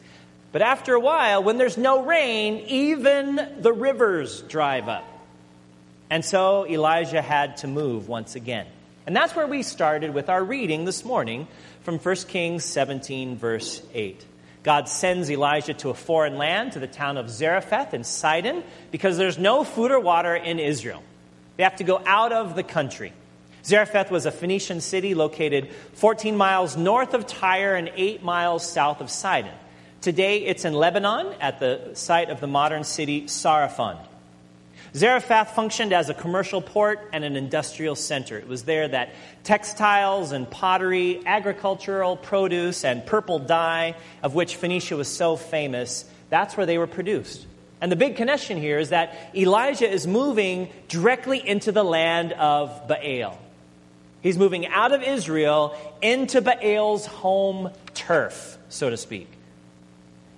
But 0.52 0.62
after 0.62 0.94
a 0.94 1.00
while, 1.00 1.44
when 1.44 1.58
there's 1.58 1.78
no 1.78 2.04
rain, 2.04 2.66
even 2.68 3.40
the 3.60 3.72
rivers 3.72 4.42
drive 4.42 4.90
up. 4.90 5.08
And 6.10 6.26
so 6.26 6.68
Elijah 6.68 7.22
had 7.22 7.58
to 7.58 7.68
move 7.68 8.10
once 8.10 8.36
again. 8.36 8.68
And 9.08 9.16
that's 9.16 9.36
where 9.36 9.48
we 9.48 9.64
started 9.64 10.14
with 10.14 10.30
our 10.30 10.44
reading 10.44 10.86
this 10.86 11.06
morning 11.06 11.48
from 11.84 12.00
1 12.00 12.16
Kings 12.28 12.66
17, 12.66 13.38
verse 13.38 13.82
8. 13.94 14.26
God 14.64 14.90
sends 14.90 15.32
Elijah 15.32 15.74
to 15.76 15.90
a 15.90 15.94
foreign 15.94 16.38
land, 16.38 16.74
to 16.74 16.80
the 16.80 16.88
town 16.88 17.18
of 17.18 17.30
Zarephath 17.30 17.94
in 17.94 18.04
Sidon, 18.04 18.64
because 18.92 19.18
there's 19.18 19.40
no 19.40 19.64
food 19.64 19.90
or 19.90 20.00
water 20.00 20.36
in 20.36 20.60
Israel. 20.60 21.02
They 21.58 21.64
have 21.64 21.78
to 21.78 21.84
go 21.84 22.02
out 22.06 22.32
of 22.32 22.56
the 22.56 22.64
country. 22.64 23.14
Zarephath 23.64 24.12
was 24.12 24.26
a 24.26 24.32
Phoenician 24.32 24.82
city 24.82 25.16
located 25.16 25.70
14 25.94 26.36
miles 26.36 26.78
north 26.78 27.14
of 27.14 27.26
Tyre 27.26 27.76
and 27.76 27.92
8 27.96 28.22
miles 28.22 28.70
south 28.70 29.02
of 29.02 29.10
Sidon. 29.10 29.54
Today 30.02 30.46
it's 30.46 30.66
in 30.66 30.74
Lebanon 30.74 31.36
at 31.40 31.60
the 31.60 31.92
site 31.94 32.32
of 32.32 32.40
the 32.40 32.48
modern 32.48 32.84
city 32.84 33.26
Sarafand. 33.26 34.00
Zarephath 34.96 35.54
functioned 35.54 35.94
as 35.94 36.10
a 36.10 36.16
commercial 36.16 36.60
port 36.60 37.08
and 37.14 37.24
an 37.24 37.36
industrial 37.36 37.96
center. 37.96 38.40
It 38.40 38.48
was 38.48 38.64
there 38.64 38.88
that 38.88 39.14
textiles 39.44 40.32
and 40.32 40.50
pottery, 40.50 41.22
agricultural 41.24 42.18
produce, 42.18 42.84
and 42.84 43.06
purple 43.06 43.38
dye, 43.38 43.96
of 44.24 44.34
which 44.34 44.56
Phoenicia 44.56 44.96
was 44.96 45.08
so 45.08 45.36
famous, 45.36 46.04
that's 46.32 46.58
where 46.58 46.66
they 46.66 46.80
were 46.80 46.88
produced. 46.88 47.46
And 47.80 47.92
the 47.92 47.96
big 47.96 48.16
connection 48.16 48.58
here 48.58 48.80
is 48.80 48.90
that 48.90 49.16
Elijah 49.36 49.90
is 49.90 50.08
moving 50.08 50.70
directly 50.88 51.48
into 51.48 51.72
the 51.72 51.84
land 51.84 52.34
of 52.34 52.88
Baal. 52.88 53.38
He's 54.24 54.38
moving 54.38 54.66
out 54.66 54.94
of 54.94 55.04
Israel 55.04 55.78
into 56.02 56.42
Baal's 56.42 57.06
home 57.06 57.70
turf, 57.94 58.58
so 58.70 58.90
to 58.90 58.98
speak. 58.98 59.28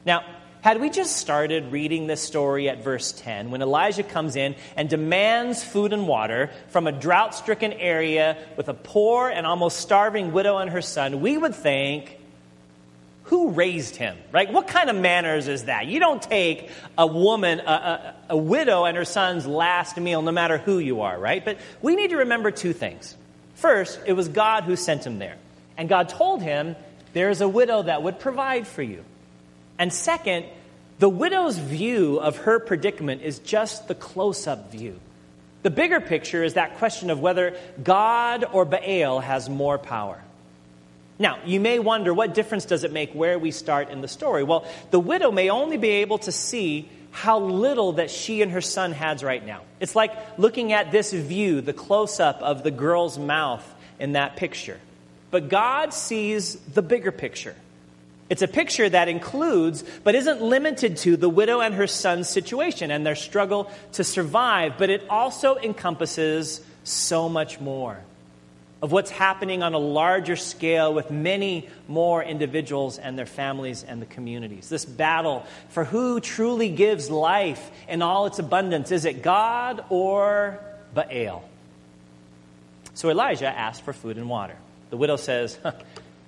Now, 0.05 0.23
had 0.61 0.79
we 0.79 0.89
just 0.89 1.17
started 1.17 1.73
reading 1.73 2.07
this 2.07 2.21
story 2.21 2.69
at 2.69 2.83
verse 2.83 3.11
10, 3.11 3.51
when 3.51 3.61
Elijah 3.61 4.03
comes 4.03 4.37
in 4.37 4.55
and 4.77 4.89
demands 4.89 5.61
food 5.61 5.91
and 5.91 6.07
water 6.07 6.51
from 6.69 6.87
a 6.87 6.91
drought 6.93 7.35
stricken 7.35 7.73
area 7.73 8.37
with 8.55 8.69
a 8.69 8.73
poor 8.73 9.29
and 9.29 9.45
almost 9.45 9.79
starving 9.79 10.31
widow 10.31 10.59
and 10.59 10.69
her 10.71 10.81
son, 10.81 11.19
we 11.19 11.37
would 11.37 11.53
think, 11.53 12.17
who 13.23 13.49
raised 13.49 13.97
him? 13.97 14.17
Right? 14.31 14.51
What 14.51 14.67
kind 14.67 14.89
of 14.89 14.95
manners 14.95 15.49
is 15.49 15.65
that? 15.65 15.87
You 15.87 15.99
don't 15.99 16.21
take 16.21 16.69
a 16.97 17.07
woman, 17.07 17.59
a, 17.59 17.63
a, 17.63 18.15
a 18.29 18.37
widow, 18.37 18.85
and 18.85 18.95
her 18.95 19.05
son's 19.05 19.45
last 19.45 19.97
meal, 19.97 20.21
no 20.21 20.31
matter 20.31 20.57
who 20.57 20.79
you 20.79 21.01
are, 21.01 21.19
right? 21.19 21.43
But 21.43 21.57
we 21.81 21.97
need 21.97 22.11
to 22.11 22.17
remember 22.17 22.51
two 22.51 22.71
things. 22.71 23.17
First, 23.55 23.99
it 24.05 24.13
was 24.13 24.29
God 24.29 24.63
who 24.63 24.77
sent 24.77 25.05
him 25.05 25.19
there. 25.19 25.35
And 25.77 25.89
God 25.89 26.07
told 26.07 26.41
him, 26.41 26.77
There's 27.11 27.41
a 27.41 27.49
widow 27.49 27.83
that 27.83 28.01
would 28.03 28.19
provide 28.19 28.65
for 28.65 28.81
you. 28.81 29.03
And 29.77 29.91
second, 29.91 30.45
the 30.99 31.09
widow's 31.09 31.57
view 31.57 32.19
of 32.19 32.37
her 32.37 32.59
predicament 32.59 33.21
is 33.21 33.39
just 33.39 33.87
the 33.87 33.95
close 33.95 34.47
up 34.47 34.71
view. 34.71 34.99
The 35.63 35.69
bigger 35.69 36.01
picture 36.01 36.43
is 36.43 36.55
that 36.55 36.77
question 36.77 37.09
of 37.09 37.19
whether 37.19 37.57
God 37.81 38.45
or 38.51 38.65
Baal 38.65 39.19
has 39.19 39.49
more 39.49 39.77
power. 39.77 40.21
Now, 41.19 41.39
you 41.45 41.59
may 41.59 41.79
wonder 41.79 42.13
what 42.13 42.33
difference 42.33 42.65
does 42.65 42.83
it 42.83 42.91
make 42.91 43.13
where 43.13 43.39
we 43.39 43.51
start 43.51 43.89
in 43.89 44.01
the 44.01 44.07
story? 44.07 44.43
Well, 44.43 44.67
the 44.91 44.99
widow 44.99 45.31
may 45.31 45.49
only 45.49 45.77
be 45.77 45.89
able 45.89 46.17
to 46.19 46.31
see 46.31 46.89
how 47.11 47.39
little 47.39 47.93
that 47.93 48.09
she 48.09 48.41
and 48.41 48.51
her 48.51 48.61
son 48.61 48.91
has 48.91 49.23
right 49.23 49.45
now. 49.45 49.61
It's 49.79 49.95
like 49.95 50.11
looking 50.39 50.73
at 50.73 50.91
this 50.91 51.13
view, 51.13 51.61
the 51.61 51.73
close 51.73 52.19
up 52.19 52.41
of 52.41 52.63
the 52.63 52.71
girl's 52.71 53.17
mouth 53.19 53.63
in 53.99 54.13
that 54.13 54.35
picture. 54.35 54.79
But 55.29 55.47
God 55.49 55.93
sees 55.93 56.55
the 56.55 56.81
bigger 56.81 57.11
picture. 57.11 57.55
It's 58.29 58.41
a 58.41 58.47
picture 58.47 58.89
that 58.89 59.09
includes, 59.09 59.83
but 60.03 60.15
isn't 60.15 60.41
limited 60.41 60.97
to, 60.97 61.17
the 61.17 61.29
widow 61.29 61.59
and 61.59 61.75
her 61.75 61.87
son's 61.87 62.29
situation 62.29 62.89
and 62.89 63.05
their 63.05 63.15
struggle 63.15 63.69
to 63.93 64.03
survive, 64.03 64.77
but 64.77 64.89
it 64.89 65.03
also 65.09 65.57
encompasses 65.57 66.61
so 66.83 67.29
much 67.29 67.59
more 67.59 67.99
of 68.81 68.91
what's 68.91 69.11
happening 69.11 69.63
on 69.63 69.73
a 69.73 69.77
larger 69.77 70.35
scale 70.35 70.93
with 70.93 71.09
many 71.09 71.69
more 71.87 72.21
individuals 72.21 72.97
and 72.97 73.17
their 73.17 73.25
families 73.25 73.81
and 73.81 74.01
the 74.01 74.05
communities. 74.05 74.67
This 74.67 74.83
battle 74.83 75.45
for 75.69 75.85
who 75.85 76.19
truly 76.19 76.67
gives 76.67 77.09
life 77.09 77.71
in 77.87 78.01
all 78.01 78.25
its 78.25 78.39
abundance. 78.39 78.91
Is 78.91 79.05
it 79.05 79.21
God 79.21 79.85
or 79.89 80.59
Baal? 80.93 81.47
So 82.93 83.09
Elijah 83.09 83.47
asked 83.47 83.83
for 83.83 83.93
food 83.93 84.17
and 84.17 84.29
water. 84.29 84.57
The 84.89 84.97
widow 84.97 85.15
says, 85.15 85.57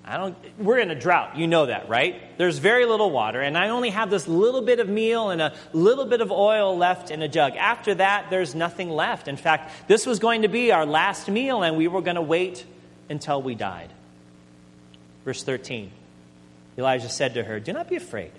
I 0.08 0.18
don't, 0.18 0.38
we're 0.60 0.78
in 0.78 0.92
a 0.92 0.96
drought. 0.96 1.36
You 1.36 1.48
know 1.48 1.66
that, 1.66 1.90
right? 1.90 2.38
There's 2.38 2.60
very 2.60 2.86
little 2.86 3.10
water, 3.10 3.42
and 3.42 3.58
I 3.58 3.70
only 3.70 3.90
have 3.90 4.12
this 4.12 4.28
little 4.28 4.62
bit 4.62 4.80
of 4.80 4.88
meal 4.88 5.32
and 5.32 5.42
a 5.42 5.54
little 5.74 6.06
bit 6.06 6.22
of 6.22 6.32
oil 6.32 6.78
left 6.78 7.10
in 7.10 7.24
a 7.24 7.28
jug. 7.28 7.56
After 7.56 7.96
that, 7.96 8.30
there's 8.30 8.54
nothing 8.54 8.92
left. 8.92 9.28
In 9.28 9.36
fact, 9.36 9.88
this 9.88 10.06
was 10.06 10.20
going 10.20 10.44
to 10.44 10.48
be 10.48 10.72
our 10.72 10.86
last 10.86 11.28
meal, 11.28 11.64
and 11.64 11.76
we 11.76 11.88
were 11.88 12.02
going 12.02 12.18
to 12.18 12.22
wait 12.22 12.64
until 13.10 13.42
we 13.42 13.56
died. 13.56 13.90
Verse 15.24 15.42
13 15.44 15.92
Elijah 16.78 17.10
said 17.10 17.34
to 17.34 17.44
her, 17.44 17.60
Do 17.60 17.74
not 17.74 17.90
be 17.90 17.96
afraid. 17.96 18.32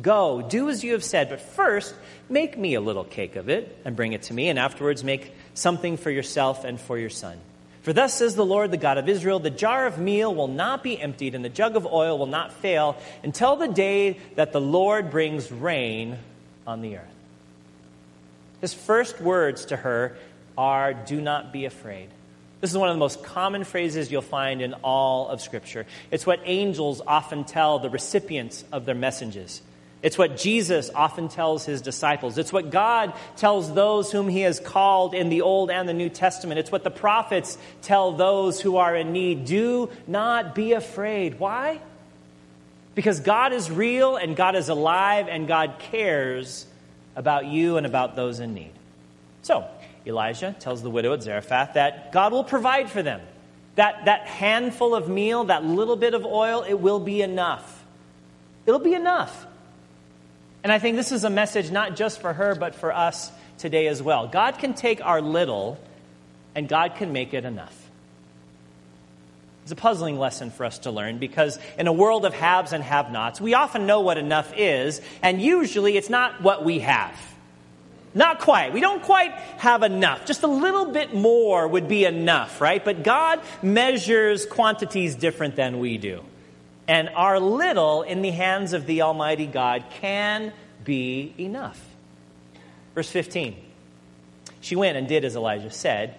Go, 0.00 0.42
do 0.42 0.70
as 0.70 0.84
you 0.84 0.92
have 0.92 1.04
said, 1.04 1.28
but 1.28 1.40
first 1.40 1.94
make 2.28 2.56
me 2.56 2.74
a 2.74 2.80
little 2.80 3.04
cake 3.04 3.36
of 3.36 3.48
it 3.48 3.76
and 3.84 3.96
bring 3.96 4.12
it 4.12 4.22
to 4.24 4.34
me, 4.34 4.48
and 4.48 4.60
afterwards 4.60 5.02
make 5.02 5.32
something 5.54 5.96
for 5.96 6.10
yourself 6.10 6.64
and 6.64 6.80
for 6.80 6.96
your 6.96 7.10
son. 7.10 7.38
For 7.84 7.92
thus 7.92 8.14
says 8.14 8.34
the 8.34 8.46
Lord, 8.46 8.70
the 8.70 8.78
God 8.78 8.96
of 8.96 9.10
Israel 9.10 9.38
the 9.38 9.50
jar 9.50 9.86
of 9.86 9.98
meal 9.98 10.34
will 10.34 10.48
not 10.48 10.82
be 10.82 10.98
emptied, 10.98 11.34
and 11.34 11.44
the 11.44 11.50
jug 11.50 11.76
of 11.76 11.84
oil 11.84 12.18
will 12.18 12.26
not 12.26 12.54
fail 12.54 12.96
until 13.22 13.56
the 13.56 13.68
day 13.68 14.18
that 14.36 14.52
the 14.52 14.60
Lord 14.60 15.10
brings 15.10 15.52
rain 15.52 16.16
on 16.66 16.80
the 16.80 16.96
earth. 16.96 17.14
His 18.62 18.72
first 18.72 19.20
words 19.20 19.66
to 19.66 19.76
her 19.76 20.16
are, 20.56 20.94
Do 20.94 21.20
not 21.20 21.52
be 21.52 21.66
afraid. 21.66 22.08
This 22.62 22.70
is 22.70 22.78
one 22.78 22.88
of 22.88 22.94
the 22.94 23.00
most 23.00 23.22
common 23.22 23.64
phrases 23.64 24.10
you'll 24.10 24.22
find 24.22 24.62
in 24.62 24.72
all 24.82 25.28
of 25.28 25.42
Scripture. 25.42 25.84
It's 26.10 26.24
what 26.24 26.40
angels 26.46 27.02
often 27.06 27.44
tell 27.44 27.80
the 27.80 27.90
recipients 27.90 28.64
of 28.72 28.86
their 28.86 28.94
messages. 28.94 29.60
It's 30.04 30.18
what 30.18 30.36
Jesus 30.36 30.90
often 30.94 31.30
tells 31.30 31.64
his 31.64 31.80
disciples. 31.80 32.36
It's 32.36 32.52
what 32.52 32.68
God 32.68 33.14
tells 33.38 33.72
those 33.72 34.12
whom 34.12 34.28
he 34.28 34.42
has 34.42 34.60
called 34.60 35.14
in 35.14 35.30
the 35.30 35.40
Old 35.40 35.70
and 35.70 35.88
the 35.88 35.94
New 35.94 36.10
Testament. 36.10 36.58
It's 36.58 36.70
what 36.70 36.84
the 36.84 36.90
prophets 36.90 37.56
tell 37.80 38.12
those 38.12 38.60
who 38.60 38.76
are 38.76 38.94
in 38.94 39.12
need. 39.12 39.46
Do 39.46 39.88
not 40.06 40.54
be 40.54 40.74
afraid. 40.74 41.40
Why? 41.40 41.80
Because 42.94 43.20
God 43.20 43.54
is 43.54 43.70
real 43.70 44.16
and 44.16 44.36
God 44.36 44.56
is 44.56 44.68
alive 44.68 45.26
and 45.26 45.48
God 45.48 45.76
cares 45.78 46.66
about 47.16 47.46
you 47.46 47.78
and 47.78 47.86
about 47.86 48.14
those 48.14 48.40
in 48.40 48.52
need. 48.52 48.72
So, 49.40 49.66
Elijah 50.06 50.54
tells 50.60 50.82
the 50.82 50.90
widow 50.90 51.14
at 51.14 51.22
Zarephath 51.22 51.72
that 51.74 52.12
God 52.12 52.30
will 52.30 52.44
provide 52.44 52.90
for 52.90 53.02
them. 53.02 53.22
That, 53.76 54.04
that 54.04 54.26
handful 54.26 54.94
of 54.94 55.08
meal, 55.08 55.44
that 55.44 55.64
little 55.64 55.96
bit 55.96 56.12
of 56.12 56.26
oil, 56.26 56.62
it 56.62 56.74
will 56.74 57.00
be 57.00 57.22
enough. 57.22 57.86
It'll 58.66 58.78
be 58.78 58.92
enough. 58.92 59.46
And 60.64 60.72
I 60.72 60.78
think 60.78 60.96
this 60.96 61.12
is 61.12 61.24
a 61.24 61.30
message 61.30 61.70
not 61.70 61.94
just 61.94 62.20
for 62.22 62.32
her, 62.32 62.54
but 62.54 62.74
for 62.74 62.92
us 62.92 63.30
today 63.58 63.86
as 63.86 64.02
well. 64.02 64.26
God 64.26 64.58
can 64.58 64.72
take 64.72 65.04
our 65.04 65.20
little 65.20 65.78
and 66.54 66.66
God 66.66 66.96
can 66.96 67.12
make 67.12 67.34
it 67.34 67.44
enough. 67.44 67.78
It's 69.64 69.72
a 69.72 69.76
puzzling 69.76 70.18
lesson 70.18 70.50
for 70.50 70.64
us 70.64 70.78
to 70.80 70.90
learn 70.90 71.18
because 71.18 71.58
in 71.78 71.86
a 71.86 71.92
world 71.92 72.24
of 72.24 72.32
haves 72.32 72.72
and 72.72 72.82
have 72.82 73.12
nots, 73.12 73.40
we 73.40 73.52
often 73.54 73.86
know 73.86 74.00
what 74.00 74.18
enough 74.18 74.52
is, 74.56 75.00
and 75.22 75.40
usually 75.40 75.96
it's 75.96 76.10
not 76.10 76.42
what 76.42 76.64
we 76.64 76.80
have. 76.80 77.14
Not 78.14 78.40
quite. 78.40 78.72
We 78.72 78.80
don't 78.80 79.02
quite 79.02 79.32
have 79.58 79.82
enough. 79.82 80.24
Just 80.26 80.44
a 80.44 80.46
little 80.46 80.92
bit 80.92 81.14
more 81.14 81.66
would 81.66 81.88
be 81.88 82.04
enough, 82.04 82.60
right? 82.60 82.84
But 82.84 83.02
God 83.02 83.40
measures 83.62 84.46
quantities 84.46 85.14
different 85.14 85.56
than 85.56 85.78
we 85.78 85.98
do. 85.98 86.22
And 86.86 87.08
our 87.10 87.40
little 87.40 88.02
in 88.02 88.22
the 88.22 88.30
hands 88.30 88.72
of 88.72 88.86
the 88.86 89.02
Almighty 89.02 89.46
God 89.46 89.84
can 90.00 90.52
be 90.84 91.34
enough. 91.38 91.82
Verse 92.94 93.08
15 93.10 93.56
She 94.60 94.76
went 94.76 94.96
and 94.96 95.08
did 95.08 95.24
as 95.24 95.36
Elijah 95.36 95.70
said, 95.70 96.14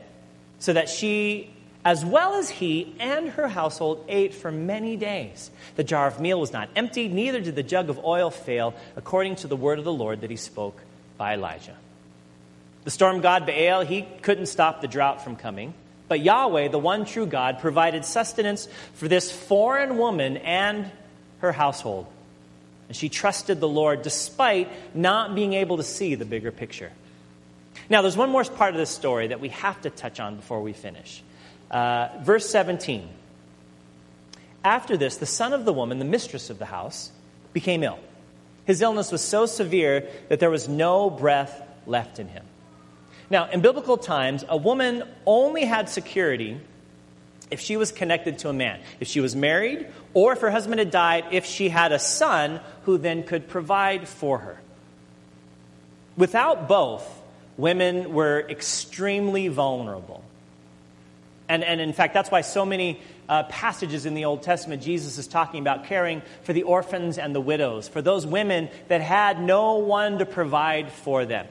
so 0.59 0.73
that 0.73 0.89
she, 0.89 1.51
as 1.83 2.03
well 2.03 2.35
as 2.35 2.49
he 2.49 2.95
and 2.99 3.29
her 3.29 3.47
household, 3.47 4.05
ate 4.07 4.33
for 4.33 4.51
many 4.51 4.97
days. 4.97 5.51
The 5.75 5.83
jar 5.83 6.07
of 6.07 6.19
meal 6.19 6.39
was 6.39 6.51
not 6.51 6.69
emptied, 6.75 7.13
neither 7.13 7.41
did 7.41 7.55
the 7.55 7.63
jug 7.63 7.89
of 7.89 8.03
oil 8.03 8.31
fail, 8.31 8.73
according 8.95 9.37
to 9.37 9.47
the 9.47 9.55
word 9.55 9.79
of 9.79 9.85
the 9.85 9.93
Lord 9.93 10.21
that 10.21 10.29
he 10.29 10.37
spoke 10.37 10.81
by 11.17 11.35
Elijah. 11.35 11.75
The 12.85 12.91
storm 12.91 13.21
god 13.21 13.45
Baal, 13.45 13.81
he 13.81 14.03
couldn't 14.21 14.45
stop 14.45 14.81
the 14.81 14.87
drought 14.87 15.23
from 15.23 15.35
coming. 15.35 15.73
But 16.07 16.19
Yahweh, 16.19 16.67
the 16.67 16.79
one 16.79 17.05
true 17.05 17.25
God, 17.25 17.59
provided 17.59 18.05
sustenance 18.05 18.67
for 18.93 19.07
this 19.07 19.31
foreign 19.31 19.97
woman 19.97 20.37
and 20.37 20.89
her 21.39 21.51
household. 21.51 22.05
And 22.87 22.95
she 22.95 23.09
trusted 23.09 23.59
the 23.59 23.67
Lord 23.67 24.03
despite 24.03 24.69
not 24.95 25.33
being 25.33 25.53
able 25.53 25.77
to 25.77 25.83
see 25.83 26.15
the 26.15 26.25
bigger 26.25 26.51
picture. 26.51 26.91
Now, 27.89 28.01
there's 28.01 28.17
one 28.17 28.29
more 28.29 28.43
part 28.43 28.73
of 28.73 28.77
this 28.77 28.89
story 28.89 29.27
that 29.27 29.39
we 29.39 29.49
have 29.49 29.81
to 29.81 29.89
touch 29.89 30.19
on 30.19 30.35
before 30.35 30.61
we 30.61 30.73
finish. 30.73 31.23
Uh, 31.69 32.09
verse 32.21 32.49
17. 32.49 33.07
After 34.63 34.97
this, 34.97 35.17
the 35.17 35.25
son 35.25 35.53
of 35.53 35.65
the 35.65 35.73
woman, 35.73 35.99
the 35.99 36.05
mistress 36.05 36.49
of 36.49 36.57
the 36.57 36.65
house, 36.65 37.11
became 37.53 37.83
ill. 37.83 37.99
His 38.65 38.81
illness 38.81 39.11
was 39.11 39.21
so 39.21 39.45
severe 39.45 40.07
that 40.29 40.39
there 40.39 40.49
was 40.49 40.67
no 40.67 41.09
breath 41.09 41.61
left 41.85 42.19
in 42.19 42.27
him. 42.27 42.43
Now, 43.29 43.49
in 43.49 43.61
biblical 43.61 43.97
times, 43.97 44.43
a 44.47 44.57
woman 44.57 45.03
only 45.25 45.65
had 45.65 45.89
security 45.89 46.59
if 47.51 47.59
she 47.59 47.77
was 47.77 47.91
connected 47.91 48.39
to 48.39 48.49
a 48.49 48.53
man, 48.53 48.79
if 48.99 49.07
she 49.07 49.19
was 49.19 49.35
married, 49.35 49.87
or 50.13 50.33
if 50.33 50.41
her 50.41 50.49
husband 50.49 50.79
had 50.79 50.91
died, 50.91 51.25
if 51.31 51.45
she 51.45 51.69
had 51.69 51.91
a 51.91 51.99
son 51.99 52.59
who 52.83 52.97
then 52.97 53.23
could 53.23 53.47
provide 53.47 54.07
for 54.07 54.39
her. 54.39 54.59
Without 56.17 56.67
both, 56.67 57.05
women 57.57 58.13
were 58.13 58.45
extremely 58.49 59.47
vulnerable. 59.47 60.23
And, 61.47 61.63
and 61.63 61.79
in 61.79 61.93
fact, 61.93 62.13
that's 62.13 62.31
why 62.31 62.41
so 62.41 62.65
many 62.65 62.99
uh, 63.29 63.43
passages 63.43 64.05
in 64.05 64.15
the 64.15 64.25
Old 64.25 64.41
Testament, 64.41 64.81
Jesus 64.81 65.17
is 65.17 65.27
talking 65.27 65.61
about 65.61 65.85
caring 65.85 66.21
for 66.43 66.53
the 66.53 66.63
orphans 66.63 67.17
and 67.17 67.35
the 67.35 67.41
widows, 67.41 67.87
for 67.87 68.01
those 68.01 68.25
women 68.25 68.69
that 68.87 69.01
had 69.01 69.41
no 69.41 69.75
one 69.75 70.19
to 70.19 70.25
provide 70.25 70.91
for 70.91 71.25
them. 71.25 71.47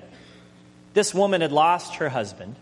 This 0.95 1.13
woman 1.13 1.41
had 1.41 1.53
lost 1.53 1.97
her 1.97 2.09
husband, 2.09 2.57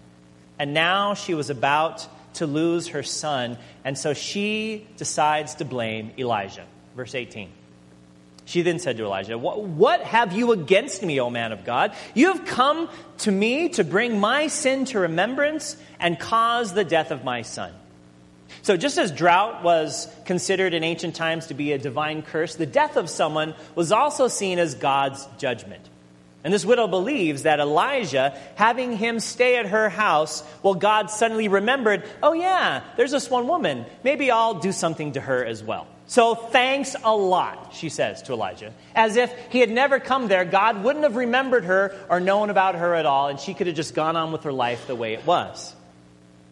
and 0.59 0.75
now 0.75 1.14
she 1.14 1.35
was 1.35 1.51
about 1.51 2.07
to 2.35 2.47
lose 2.47 2.88
her 2.88 3.03
son, 3.03 3.59
and 3.85 3.97
so 3.97 4.14
she 4.14 4.87
decides 4.97 5.57
to 5.57 5.64
blame 5.64 6.12
Elijah. 6.18 6.64
Verse 6.97 7.14
18. 7.14 7.51
She 8.45 8.62
then 8.62 8.79
said 8.79 8.97
to 8.97 9.05
Elijah, 9.05 9.38
What 9.38 10.03
have 10.03 10.33
you 10.33 10.53
against 10.53 11.03
me, 11.03 11.21
O 11.21 11.31
man 11.31 11.53
of 11.53 11.64
God? 11.64 11.95
You 12.14 12.33
have 12.33 12.45
come 12.45 12.88
to 13.18 13.31
me 13.31 13.68
to 13.71 13.85
bring 13.85 14.18
my 14.18 14.49
sin 14.49 14.85
to 14.87 15.01
remembrance 15.01 15.77
and 16.01 16.18
cause 16.18 16.73
the 16.73 16.85
death 16.85 17.11
of 17.11 17.25
my 17.25 17.42
son. 17.42 17.73
So, 18.62 18.77
just 18.77 18.99
as 18.99 19.11
drought 19.11 19.62
was 19.62 20.09
considered 20.25 20.75
in 20.75 20.85
ancient 20.85 21.14
times 21.14 21.47
to 21.47 21.55
be 21.55 21.73
a 21.73 21.79
divine 21.79 22.23
curse, 22.23 22.55
the 22.55 22.66
death 22.66 22.97
of 22.97 23.09
someone 23.09 23.55
was 23.75 23.92
also 23.92 24.29
seen 24.29 24.59
as 24.59 24.75
God's 24.75 25.27
judgment. 25.38 25.88
And 26.45 26.53
this 26.53 26.65
widow 26.65 26.89
believes 26.89 27.43
that 27.43 27.61
Elijah, 27.61 28.37
having 28.57 28.97
him 28.97 29.21
stay 29.21 29.57
at 29.57 29.67
her 29.67 29.89
house, 29.89 30.43
well, 30.63 30.75
God 30.75 31.09
suddenly 31.09 31.47
remembered, 31.47 32.03
oh, 32.23 32.33
yeah, 32.33 32.83
there's 32.97 33.13
this 33.13 33.31
one 33.31 33.47
woman. 33.47 33.87
Maybe 34.03 34.31
I'll 34.31 34.55
do 34.55 34.73
something 34.73 35.13
to 35.13 35.21
her 35.21 35.45
as 35.45 35.63
well. 35.63 35.87
So 36.07 36.35
thanks 36.35 36.97
a 37.05 37.15
lot, 37.15 37.73
she 37.75 37.89
says 37.89 38.23
to 38.23 38.33
Elijah. 38.33 38.75
As 38.95 39.17
if 39.17 39.33
he 39.51 39.61
had 39.61 39.71
never 39.71 40.01
come 40.01 40.27
there, 40.27 40.45
God 40.45 40.83
wouldn't 40.83 41.05
have 41.05 41.17
remembered 41.17 41.65
her 41.65 41.97
or 42.11 42.19
known 42.19 42.51
about 42.51 42.75
her 42.75 42.95
at 42.95 43.07
all, 43.07 43.29
and 43.29 43.39
she 43.39 43.55
could 43.55 43.69
have 43.69 43.77
just 43.77 43.95
gone 43.95 44.17
on 44.17 44.33
with 44.33 44.43
her 44.43 44.53
life 44.53 44.89
the 44.89 44.97
way 44.97 45.15
it 45.15 45.25
was. 45.25 45.75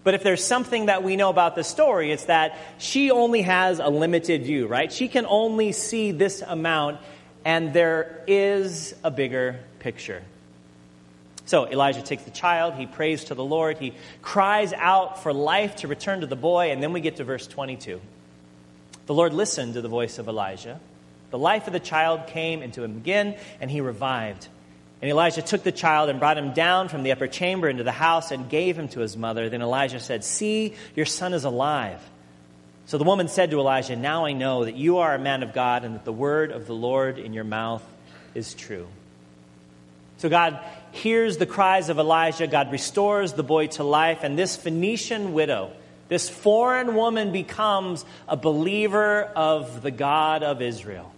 But 0.03 0.14
if 0.14 0.22
there's 0.22 0.42
something 0.42 0.87
that 0.87 1.03
we 1.03 1.16
know 1.16 1.29
about 1.31 1.57
the 1.57 1.64
story, 1.64 2.12
it's 2.12 2.24
that 2.24 2.57
she 2.79 3.11
only 3.11 3.42
has 3.42 3.81
a 3.81 3.88
limited 3.88 4.44
view, 4.44 4.66
right? 4.66 4.90
She 4.90 5.09
can 5.09 5.26
only 5.26 5.72
see 5.72 6.12
this 6.12 6.42
amount, 6.42 7.00
and 7.44 7.74
there 7.74 8.24
is 8.26 8.94
a 9.05 9.11
bigger 9.11 9.61
picture. 9.80 10.22
So 11.46 11.66
Elijah 11.66 12.02
takes 12.02 12.22
the 12.22 12.30
child, 12.30 12.74
he 12.74 12.86
prays 12.86 13.24
to 13.24 13.34
the 13.34 13.44
Lord, 13.44 13.78
he 13.78 13.94
cries 14.22 14.72
out 14.72 15.20
for 15.22 15.32
life 15.32 15.76
to 15.76 15.88
return 15.88 16.20
to 16.20 16.26
the 16.26 16.36
boy, 16.36 16.70
and 16.70 16.80
then 16.80 16.92
we 16.92 17.00
get 17.00 17.16
to 17.16 17.24
verse 17.24 17.48
22. 17.48 18.00
The 19.06 19.14
Lord 19.14 19.34
listened 19.34 19.74
to 19.74 19.82
the 19.82 19.88
voice 19.88 20.20
of 20.20 20.28
Elijah. 20.28 20.78
The 21.30 21.38
life 21.38 21.66
of 21.66 21.72
the 21.72 21.80
child 21.80 22.28
came 22.28 22.62
into 22.62 22.84
him 22.84 22.96
again, 22.96 23.36
and 23.60 23.68
he 23.68 23.80
revived. 23.80 24.46
And 25.02 25.10
Elijah 25.10 25.42
took 25.42 25.62
the 25.62 25.72
child 25.72 26.10
and 26.10 26.20
brought 26.20 26.38
him 26.38 26.52
down 26.52 26.88
from 26.88 27.02
the 27.02 27.12
upper 27.12 27.26
chamber 27.26 27.68
into 27.68 27.82
the 27.82 27.90
house 27.90 28.30
and 28.30 28.48
gave 28.48 28.78
him 28.78 28.88
to 28.88 29.00
his 29.00 29.16
mother. 29.16 29.48
Then 29.48 29.62
Elijah 29.62 29.98
said, 29.98 30.22
See, 30.22 30.74
your 30.94 31.06
son 31.06 31.32
is 31.32 31.44
alive. 31.44 32.00
So 32.86 32.98
the 32.98 33.04
woman 33.04 33.28
said 33.28 33.50
to 33.50 33.58
Elijah, 33.58 33.96
Now 33.96 34.26
I 34.26 34.32
know 34.32 34.66
that 34.66 34.76
you 34.76 34.98
are 34.98 35.14
a 35.14 35.18
man 35.18 35.42
of 35.42 35.54
God 35.54 35.84
and 35.84 35.94
that 35.94 36.04
the 36.04 36.12
word 36.12 36.52
of 36.52 36.66
the 36.66 36.74
Lord 36.74 37.18
in 37.18 37.32
your 37.32 37.44
mouth 37.44 37.84
is 38.34 38.52
true. 38.52 38.88
So 40.20 40.28
God 40.28 40.61
hears 40.92 41.38
the 41.38 41.46
cries 41.46 41.88
of 41.88 41.98
Elijah, 41.98 42.46
God 42.46 42.70
restores 42.70 43.33
the 43.33 43.42
boy 43.42 43.68
to 43.68 43.85
life, 43.85 44.18
and 44.22 44.38
this 44.38 44.54
Phoenician 44.54 45.33
widow, 45.33 45.70
this 46.09 46.28
foreign 46.28 46.94
woman, 46.94 47.33
becomes 47.33 48.04
a 48.28 48.37
believer 48.37 49.22
of 49.22 49.80
the 49.80 49.90
God 49.90 50.42
of 50.42 50.61
Israel. 50.61 51.11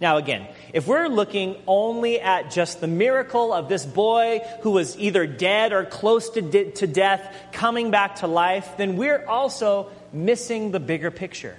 Now, 0.00 0.16
again, 0.16 0.46
if 0.72 0.86
we're 0.86 1.08
looking 1.08 1.54
only 1.66 2.18
at 2.18 2.50
just 2.50 2.80
the 2.80 2.86
miracle 2.86 3.52
of 3.52 3.68
this 3.68 3.84
boy 3.84 4.40
who 4.62 4.70
was 4.70 4.98
either 4.98 5.26
dead 5.26 5.74
or 5.74 5.84
close 5.84 6.30
to, 6.30 6.40
de- 6.40 6.70
to 6.72 6.86
death 6.86 7.22
coming 7.52 7.90
back 7.90 8.16
to 8.16 8.26
life, 8.26 8.78
then 8.78 8.96
we're 8.96 9.26
also 9.26 9.90
missing 10.14 10.70
the 10.70 10.80
bigger 10.80 11.10
picture. 11.10 11.56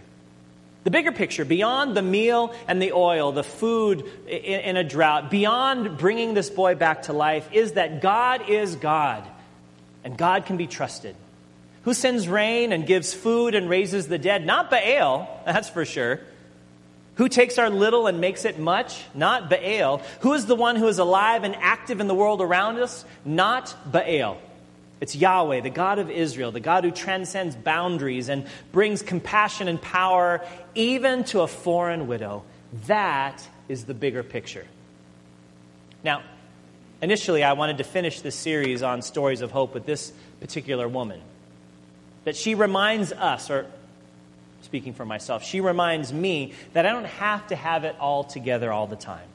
The 0.83 0.91
bigger 0.91 1.13
picture, 1.13 1.45
beyond 1.45 1.95
the 1.95 2.01
meal 2.01 2.53
and 2.67 2.81
the 2.81 2.91
oil, 2.91 3.31
the 3.31 3.43
food 3.43 4.05
in 4.27 4.75
a 4.75 4.83
drought, 4.83 5.31
beyond 5.31 5.97
bringing 5.97 6.33
this 6.33 6.49
boy 6.49 6.75
back 6.75 7.03
to 7.03 7.13
life, 7.13 7.47
is 7.53 7.73
that 7.73 8.01
God 8.01 8.49
is 8.49 8.75
God, 8.75 9.23
and 10.03 10.17
God 10.17 10.45
can 10.45 10.57
be 10.57 10.67
trusted. 10.67 11.15
Who 11.83 11.93
sends 11.93 12.27
rain 12.27 12.73
and 12.73 12.85
gives 12.85 13.13
food 13.13 13.55
and 13.55 13.69
raises 13.69 14.07
the 14.07 14.17
dead? 14.17 14.45
Not 14.45 14.69
Baal, 14.69 15.41
that's 15.45 15.69
for 15.69 15.85
sure. 15.85 16.19
Who 17.15 17.29
takes 17.29 17.57
our 17.57 17.69
little 17.69 18.07
and 18.07 18.19
makes 18.19 18.43
it 18.43 18.57
much? 18.57 19.01
Not 19.13 19.49
Baal. 19.49 20.01
Who 20.21 20.33
is 20.33 20.47
the 20.47 20.55
one 20.55 20.75
who 20.75 20.87
is 20.87 20.97
alive 20.97 21.43
and 21.43 21.55
active 21.55 22.01
in 22.01 22.07
the 22.07 22.15
world 22.15 22.41
around 22.41 22.79
us? 22.79 23.05
Not 23.23 23.75
Baal. 23.89 24.37
It's 25.01 25.15
Yahweh, 25.15 25.61
the 25.61 25.69
God 25.69 25.99
of 25.99 26.09
Israel, 26.09 26.51
the 26.51 26.61
God 26.61 26.85
who 26.85 26.91
transcends 26.91 27.55
boundaries 27.55 28.29
and 28.29 28.45
brings 28.71 29.01
compassion 29.01 29.67
and 29.67 29.81
power 29.81 30.45
even 30.75 31.25
to 31.25 31.41
a 31.41 31.47
foreign 31.47 32.07
widow. 32.07 32.43
That 32.87 33.45
is 33.67 33.85
the 33.85 33.93
bigger 33.93 34.23
picture. 34.23 34.65
Now, 36.03 36.23
initially, 37.01 37.43
I 37.43 37.53
wanted 37.53 37.79
to 37.79 37.83
finish 37.83 38.21
this 38.21 38.35
series 38.35 38.81
on 38.81 39.01
stories 39.01 39.41
of 39.41 39.51
hope 39.51 39.73
with 39.73 39.85
this 39.85 40.13
particular 40.39 40.87
woman. 40.87 41.21
That 42.23 42.37
she 42.37 42.55
reminds 42.55 43.11
us, 43.11 43.49
or 43.49 43.65
speaking 44.61 44.93
for 44.93 45.05
myself, 45.05 45.43
she 45.43 45.59
reminds 45.59 46.13
me 46.13 46.53
that 46.71 46.85
I 46.85 46.93
don't 46.93 47.05
have 47.05 47.47
to 47.47 47.55
have 47.55 47.83
it 47.83 47.97
all 47.99 48.23
together 48.23 48.71
all 48.71 48.87
the 48.87 48.95
time. 48.95 49.27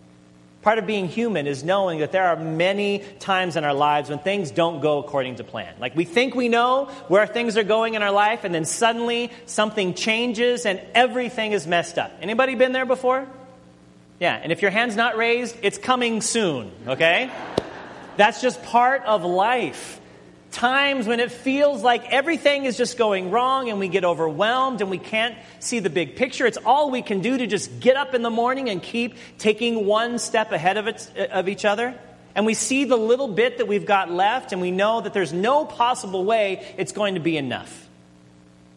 Part 0.63 0.79
of 0.79 0.87
being 0.87 1.07
human 1.07 1.47
is 1.47 1.63
knowing 1.63 2.01
that 2.01 2.11
there 2.11 2.27
are 2.27 2.37
many 2.37 2.99
times 3.21 3.57
in 3.57 3.63
our 3.63 3.75
lives 3.75 4.11
when 4.11 4.19
things 4.19 4.51
don't 4.51 4.81
go 4.81 4.99
according 4.99 5.37
to 5.37 5.45
plan. 5.45 5.73
Like 5.79 5.95
we 5.95 6.05
think 6.05 6.35
we 6.35 6.49
know 6.49 6.87
where 7.07 7.27
things 7.27 7.57
are 7.57 7.63
going 7.63 7.95
in 7.95 8.03
our 8.03 8.11
life, 8.11 8.43
and 8.43 8.53
then 8.55 8.65
suddenly 8.65 9.31
something 9.47 9.95
changes 9.95 10.67
and 10.67 10.81
everything 10.95 11.53
is 11.53 11.67
messed 11.67 11.97
up. 11.97 12.13
Anybody 12.21 12.57
been 12.57 12.73
there 12.73 12.87
before? 12.87 13.27
Yeah, 14.19 14.35
and 14.35 14.51
if 14.51 14.63
your 14.63 14.73
hand's 14.73 14.97
not 14.97 15.17
raised, 15.17 15.57
it's 15.63 15.79
coming 15.79 16.23
soon, 16.23 16.73
okay? 16.89 17.31
That's 18.17 18.43
just 18.43 18.61
part 18.65 19.05
of 19.05 19.25
life 19.25 20.01
times 20.53 21.07
when 21.07 21.21
it 21.21 21.31
feels 21.31 21.83
like 21.83 22.11
everything 22.11 22.65
is 22.65 22.77
just 22.77 22.99
going 22.99 23.31
wrong 23.31 23.71
and 23.71 23.79
we 23.79 23.89
get 23.89 24.05
overwhelmed 24.05 24.81
and 24.81 24.91
we 24.91 24.99
can't 24.99 25.37
see 25.61 25.79
the 25.79 25.91
big 25.91 26.17
picture. 26.17 26.47
It's 26.47 26.59
all 26.59 26.91
we 26.91 27.03
can 27.03 27.21
do 27.21 27.39
to 27.39 27.47
just 27.47 27.81
get 27.81 27.97
up 27.97 28.15
in 28.15 28.23
the 28.23 28.31
morning 28.31 28.69
and 28.69 28.83
keep 28.83 29.15
taking 29.39 29.87
one 29.87 30.19
step 30.19 30.53
ahead 30.53 30.77
of, 30.77 30.87
it, 30.87 31.11
of 31.31 31.49
each 31.49 31.65
other. 31.65 31.99
And 32.35 32.47
we 32.47 32.55
see 32.55 32.85
the 32.85 32.97
little 32.97 33.29
bit 33.29 33.59
that 33.59 33.67
we've 33.67 33.87
got 33.87 34.11
left 34.11 34.53
and 34.53 34.61
we 34.61 34.71
know 34.71 35.01
that 35.01 35.13
there's 35.13 35.33
no 35.33 35.65
possible 35.65 36.25
way 36.25 36.65
it's 36.77 36.93
going 36.93 37.15
to 37.15 37.21
be 37.21 37.37
enough. 37.37 37.89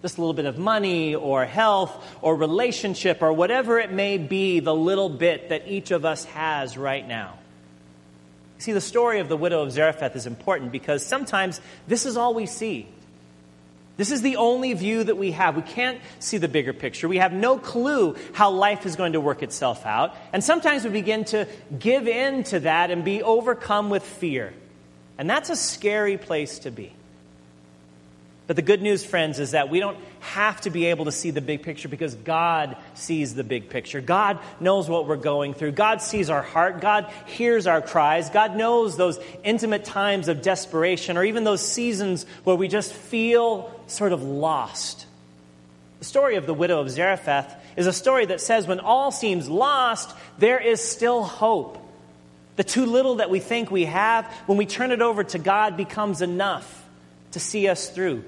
Just 0.02 0.18
a 0.18 0.22
little 0.22 0.34
bit 0.34 0.46
of 0.46 0.58
money 0.58 1.14
or 1.14 1.46
health 1.46 1.92
or 2.22 2.36
relationship 2.36 3.22
or 3.22 3.32
whatever 3.32 3.80
it 3.80 3.92
may 3.92 4.18
be, 4.18 4.60
the 4.60 4.74
little 4.74 5.10
bit 5.10 5.50
that 5.50 5.68
each 5.68 5.92
of 5.92 6.06
us 6.06 6.26
has 6.26 6.76
right 6.76 7.08
now. 7.08 7.38
See, 8.62 8.74
the 8.74 8.80
story 8.80 9.20
of 9.20 9.28
the 9.28 9.36
widow 9.36 9.64
of 9.64 9.72
Zarephath 9.72 10.16
is 10.16 10.28
important 10.28 10.72
because 10.72 11.04
sometimes 11.04 11.60
this 11.88 12.06
is 12.06 12.16
all 12.16 12.36
we 12.36 12.46
see. 12.46 12.88
This 13.98 14.12
is 14.12 14.22
the 14.22 14.36
only 14.36 14.74
view 14.74 15.04
that 15.04 15.18
we 15.18 15.32
have. 15.32 15.56
We 15.56 15.64
can't 15.64 16.00
see 16.20 16.38
the 16.38 16.48
bigger 16.48 16.72
picture. 16.72 17.08
We 17.08 17.18
have 17.18 17.34
no 17.34 17.58
clue 17.58 18.16
how 18.34 18.52
life 18.52 18.86
is 18.86 18.96
going 18.96 19.14
to 19.14 19.20
work 19.20 19.42
itself 19.42 19.84
out. 19.84 20.16
And 20.32 20.44
sometimes 20.44 20.84
we 20.84 20.92
begin 20.92 21.26
to 21.26 21.48
give 21.80 22.08
in 22.08 22.44
to 22.44 22.60
that 22.60 22.92
and 22.92 23.04
be 23.04 23.24
overcome 23.24 23.90
with 23.90 24.04
fear. 24.04 24.54
And 25.18 25.28
that's 25.28 25.50
a 25.50 25.56
scary 25.56 26.20
place 26.20 26.60
to 26.60 26.70
be. 26.70 26.94
But 28.52 28.58
the 28.58 28.64
good 28.64 28.82
news, 28.82 29.06
friends, 29.06 29.40
is 29.40 29.52
that 29.52 29.70
we 29.70 29.80
don't 29.80 29.98
have 30.20 30.60
to 30.60 30.70
be 30.70 30.88
able 30.88 31.06
to 31.06 31.12
see 31.14 31.32
the 31.32 31.40
big 31.40 31.64
picture 31.64 31.88
because 31.88 32.16
God 32.16 32.76
sees 32.96 33.34
the 33.34 33.46
big 33.46 33.70
picture. 33.70 34.02
God 34.02 34.40
knows 34.60 34.90
what 34.90 35.08
we're 35.08 35.16
going 35.16 35.54
through. 35.54 35.72
God 35.72 36.02
sees 36.02 36.30
our 36.30 36.42
heart. 36.42 36.82
God 36.82 37.10
hears 37.28 37.66
our 37.66 37.82
cries. 37.82 38.30
God 38.30 38.58
knows 38.58 38.98
those 38.98 39.22
intimate 39.46 39.86
times 39.86 40.28
of 40.28 40.42
desperation 40.42 41.16
or 41.16 41.24
even 41.24 41.46
those 41.46 41.66
seasons 41.66 42.26
where 42.44 42.58
we 42.58 42.68
just 42.68 42.92
feel 42.92 43.74
sort 43.88 44.12
of 44.12 44.22
lost. 44.22 45.06
The 46.00 46.06
story 46.06 46.36
of 46.36 46.46
the 46.46 46.54
widow 46.54 46.82
of 46.82 46.90
Zarephath 46.90 47.56
is 47.78 47.88
a 47.88 47.94
story 47.94 48.26
that 48.26 48.42
says 48.42 48.68
when 48.68 48.82
all 48.82 49.14
seems 49.14 49.48
lost, 49.48 50.14
there 50.40 50.60
is 50.60 50.82
still 50.82 51.24
hope. 51.24 51.78
The 52.58 52.66
too 52.66 52.86
little 52.86 53.16
that 53.16 53.30
we 53.30 53.40
think 53.40 53.72
we 53.72 53.86
have, 53.86 54.26
when 54.46 54.58
we 54.58 54.66
turn 54.66 54.92
it 54.92 55.02
over 55.02 55.24
to 55.24 55.40
God, 55.40 55.78
becomes 55.78 56.22
enough 56.22 56.80
to 57.32 57.40
see 57.40 57.70
us 57.70 57.88
through. 57.88 58.26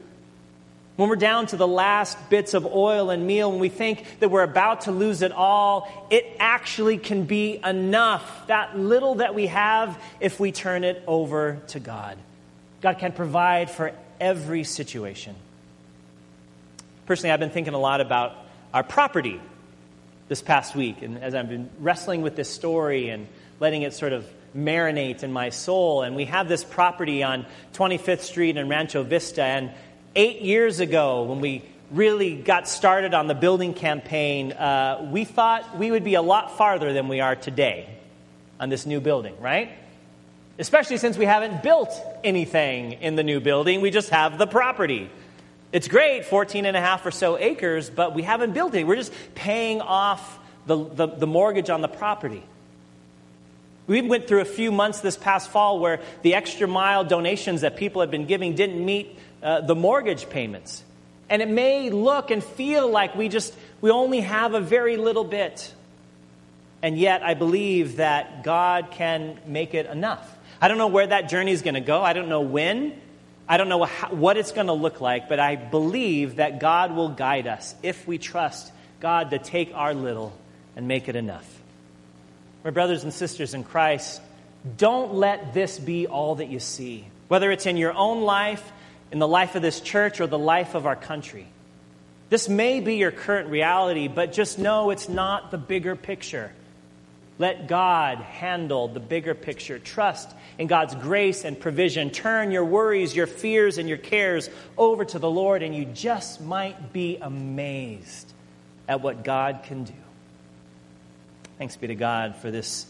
When 0.95 1.10
we're 1.10 1.15
down 1.15 1.47
to 1.47 1.58
the 1.58 1.67
last 1.67 2.17
bits 2.29 2.53
of 2.53 2.67
oil 2.67 3.10
and 3.10 3.25
meal, 3.25 3.49
when 3.49 3.60
we 3.60 3.69
think 3.69 4.19
that 4.19 4.29
we're 4.29 4.43
about 4.43 4.82
to 4.82 4.91
lose 4.91 5.23
it 5.23 5.32
all, 5.32 6.08
it 6.12 6.25
actually 6.39 6.99
can 6.99 7.23
be 7.23 7.60
enough. 7.63 8.47
That 8.47 8.77
little 8.77 9.15
that 9.15 9.34
we 9.34 9.47
have 9.47 9.99
if 10.19 10.39
we 10.39 10.51
turn 10.51 10.84
it 10.84 11.03
over 11.08 11.60
to 11.69 11.79
God. 11.79 12.17
God 12.82 12.99
can 12.99 13.12
provide 13.12 13.71
for 13.71 13.91
every 14.19 14.63
situation. 14.63 15.36
Personally, 17.08 17.32
I've 17.32 17.39
been 17.39 17.49
thinking 17.49 17.73
a 17.73 17.79
lot 17.79 17.99
about 17.99 18.36
our 18.71 18.84
property 18.84 19.41
this 20.27 20.41
past 20.41 20.75
week. 20.75 21.01
And 21.01 21.17
as 21.17 21.34
I've 21.34 21.49
been 21.49 21.69
wrestling 21.79 22.21
with 22.21 22.36
this 22.36 22.49
story 22.49 23.10
and 23.10 23.27
letting 23.60 23.82
it 23.82 23.93
sort 23.93 24.13
of 24.13 24.27
marinate 24.56 25.23
in 25.23 25.34
my 25.34 25.49
soul, 25.49 26.03
and 26.03 26.15
we 26.15 26.25
have 26.25 26.47
this 26.47 26.63
property 26.63 27.23
on 27.23 27.47
25th 27.73 28.21
Street 28.21 28.58
in 28.58 28.69
Rancho 28.69 29.01
Vista, 29.03 29.43
and 29.43 29.71
eight 30.15 30.41
years 30.41 30.80
ago, 30.80 31.23
when 31.23 31.41
we 31.41 31.63
really 31.91 32.36
got 32.36 32.67
started 32.67 33.13
on 33.13 33.28
the 33.28 33.36
building 33.36 33.73
campaign, 33.73 34.52
uh, 34.52 35.10
we 35.12 35.26
thought 35.26 35.78
we 35.78 35.91
would 35.91 36.04
be 36.04 36.15
a 36.15 36.21
lot 36.21 36.58
farther 36.58 36.93
than 36.93 37.08
we 37.08 37.19
are 37.19 37.36
today 37.36 37.88
on 38.60 38.69
this 38.69 38.86
new 38.86 38.99
building, 38.99 39.39
right? 39.39 39.71
Especially 40.58 40.97
since 40.97 41.17
we 41.17 41.26
haven't 41.26 41.63
built 41.63 41.91
anything 42.23 42.93
in 42.93 43.15
the 43.15 43.23
new 43.23 43.39
building, 43.39 43.82
we 43.82 43.91
just 43.91 44.10
have 44.10 44.38
the 44.38 44.47
property. 44.47 45.10
It's 45.71 45.88
great, 45.88 46.26
14 46.26 46.65
and 46.65 46.78
a 46.78 46.82
half 46.82 47.06
or 47.06 47.12
so 47.12 47.38
acres, 47.38 47.89
but 47.89 48.13
we 48.13 48.21
haven't 48.21 48.54
built 48.54 48.76
it. 48.76 48.86
We're 48.86 48.95
just 48.95 49.13
paying 49.34 49.82
off 49.82 50.39
the, 50.67 50.78
the, 50.78 51.08
the 51.08 51.28
mortgage 51.28 51.69
on 51.69 51.82
the 51.82 51.88
property. 51.88 52.43
We 53.88 54.02
went 54.02 54.28
through 54.28 54.41
a 54.41 54.45
few 54.45 54.71
months 54.71 55.02
this 55.02 55.17
past 55.17 55.49
fall 55.49 55.80
where 55.80 55.99
the 56.21 56.36
extra 56.36 56.67
mile 56.67 57.04
donations 57.04 57.62
that 57.62 57.76
people 57.76 58.02
had 58.02 58.12
been 58.12 58.28
giving 58.28 58.56
didn't 58.56 58.84
meet 58.84 59.17
uh, 59.43 59.62
the 59.62 59.75
mortgage 59.75 60.29
payments. 60.29 60.84
And 61.29 61.41
it 61.41 61.49
may 61.49 61.89
look 61.89 62.32
and 62.32 62.43
feel 62.43 62.89
like 62.89 63.15
we 63.15 63.29
just, 63.29 63.53
we 63.82 63.91
only 63.91 64.21
have 64.21 64.53
a 64.53 64.62
very 64.62 64.97
little 64.97 65.23
bit. 65.23 65.73
And 66.82 66.97
yet, 66.97 67.23
I 67.23 67.34
believe 67.34 67.97
that 67.97 68.43
God 68.43 68.91
can 68.91 69.39
make 69.45 69.73
it 69.73 69.86
enough. 69.86 70.29
I 70.60 70.67
don't 70.67 70.77
know 70.77 70.88
where 70.88 71.08
that 71.08 71.29
journey 71.29 71.51
is 71.51 71.62
going 71.62 71.73
to 71.75 71.82
go. 71.82 72.01
I 72.01 72.13
don't 72.13 72.29
know 72.29 72.41
when. 72.41 72.99
I 73.47 73.58
don't 73.58 73.69
know 73.69 73.84
how, 73.84 74.10
what 74.10 74.38
it's 74.38 74.51
going 74.51 74.67
to 74.67 74.73
look 74.73 75.01
like, 75.01 75.27
but 75.27 75.39
I 75.39 75.56
believe 75.56 76.38
that 76.38 76.60
God 76.60 76.95
will 76.95 77.10
guide 77.10 77.47
us 77.47 77.75
if 77.84 78.08
we 78.08 78.17
trust 78.17 78.71
God 78.99 79.32
to 79.32 79.39
take 79.39 79.73
our 79.73 79.93
little 79.93 80.34
and 80.75 80.88
make 80.88 81.10
it 81.10 81.15
enough. 81.15 81.47
My 82.63 82.69
brothers 82.69 83.03
and 83.03 83.13
sisters 83.13 83.53
in 83.53 83.65
Christ, 83.65 84.21
don't 84.77 85.15
let 85.15 85.53
this 85.53 85.77
be 85.77 86.08
all 86.08 86.36
that 86.36 86.47
you 86.47 86.60
see. 86.60 87.06
Whether 87.27 87.51
it's 87.51 87.65
in 87.65 87.75
your 87.75 87.93
own 87.93 88.21
life, 88.21 88.71
in 89.13 89.19
the 89.19 89.28
life 89.28 89.54
of 89.54 89.62
this 89.62 89.80
church 89.80 90.19
or 90.19 90.26
the 90.26 90.39
life 90.39 90.73
of 90.73 90.88
our 90.88 90.95
country. 90.95 91.45
This 92.30 92.49
may 92.49 92.80
be 92.80 92.95
your 92.95 93.12
current 93.12 93.47
reality, 93.47 94.08
but 94.08 94.34
just 94.34 94.58
know 94.58 94.89
it's 94.89 95.08
not 95.08 95.52
the 95.52 95.58
bigger 95.60 95.95
picture. 95.95 96.52
Let 97.38 97.67
God 97.67 98.17
handle 98.17 98.88
the 98.88 98.99
bigger 98.99 99.36
picture. 99.36 99.78
Trust 99.78 100.32
in 100.58 100.65
God's 100.65 100.95
grace 100.95 101.45
and 101.45 101.60
provision. 101.60 102.10
Turn 102.10 102.49
your 102.49 102.65
worries, 102.65 103.15
your 103.15 103.28
fears, 103.28 103.78
and 103.78 103.88
your 103.88 103.99
cares 103.99 104.49
over 104.80 105.06
to 105.06 105.19
the 105.19 105.30
Lord, 105.30 105.62
and 105.62 105.76
you 105.76 105.86
just 105.86 106.41
might 106.41 106.91
be 106.91 107.17
amazed 107.21 108.34
at 108.88 109.02
what 109.02 109.23
God 109.23 109.60
can 109.62 109.84
do. 109.84 109.93
Thanks 111.60 111.76
be 111.76 111.86
to 111.86 111.95
God 111.95 112.36
for 112.38 112.49
this 112.49 112.88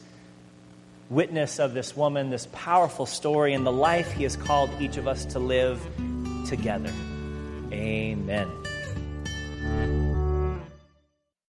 witness 1.09 1.59
of 1.59 1.73
this 1.73 1.97
woman, 1.97 2.29
this 2.29 2.47
powerful 2.53 3.05
story, 3.05 3.53
and 3.53 3.65
the 3.65 3.73
life 3.73 4.13
He 4.13 4.23
has 4.23 4.37
called 4.37 4.69
each 4.79 4.95
of 4.95 5.05
us 5.05 5.25
to 5.25 5.39
live 5.39 5.85
together. 6.45 6.91
Amen. 7.71 8.47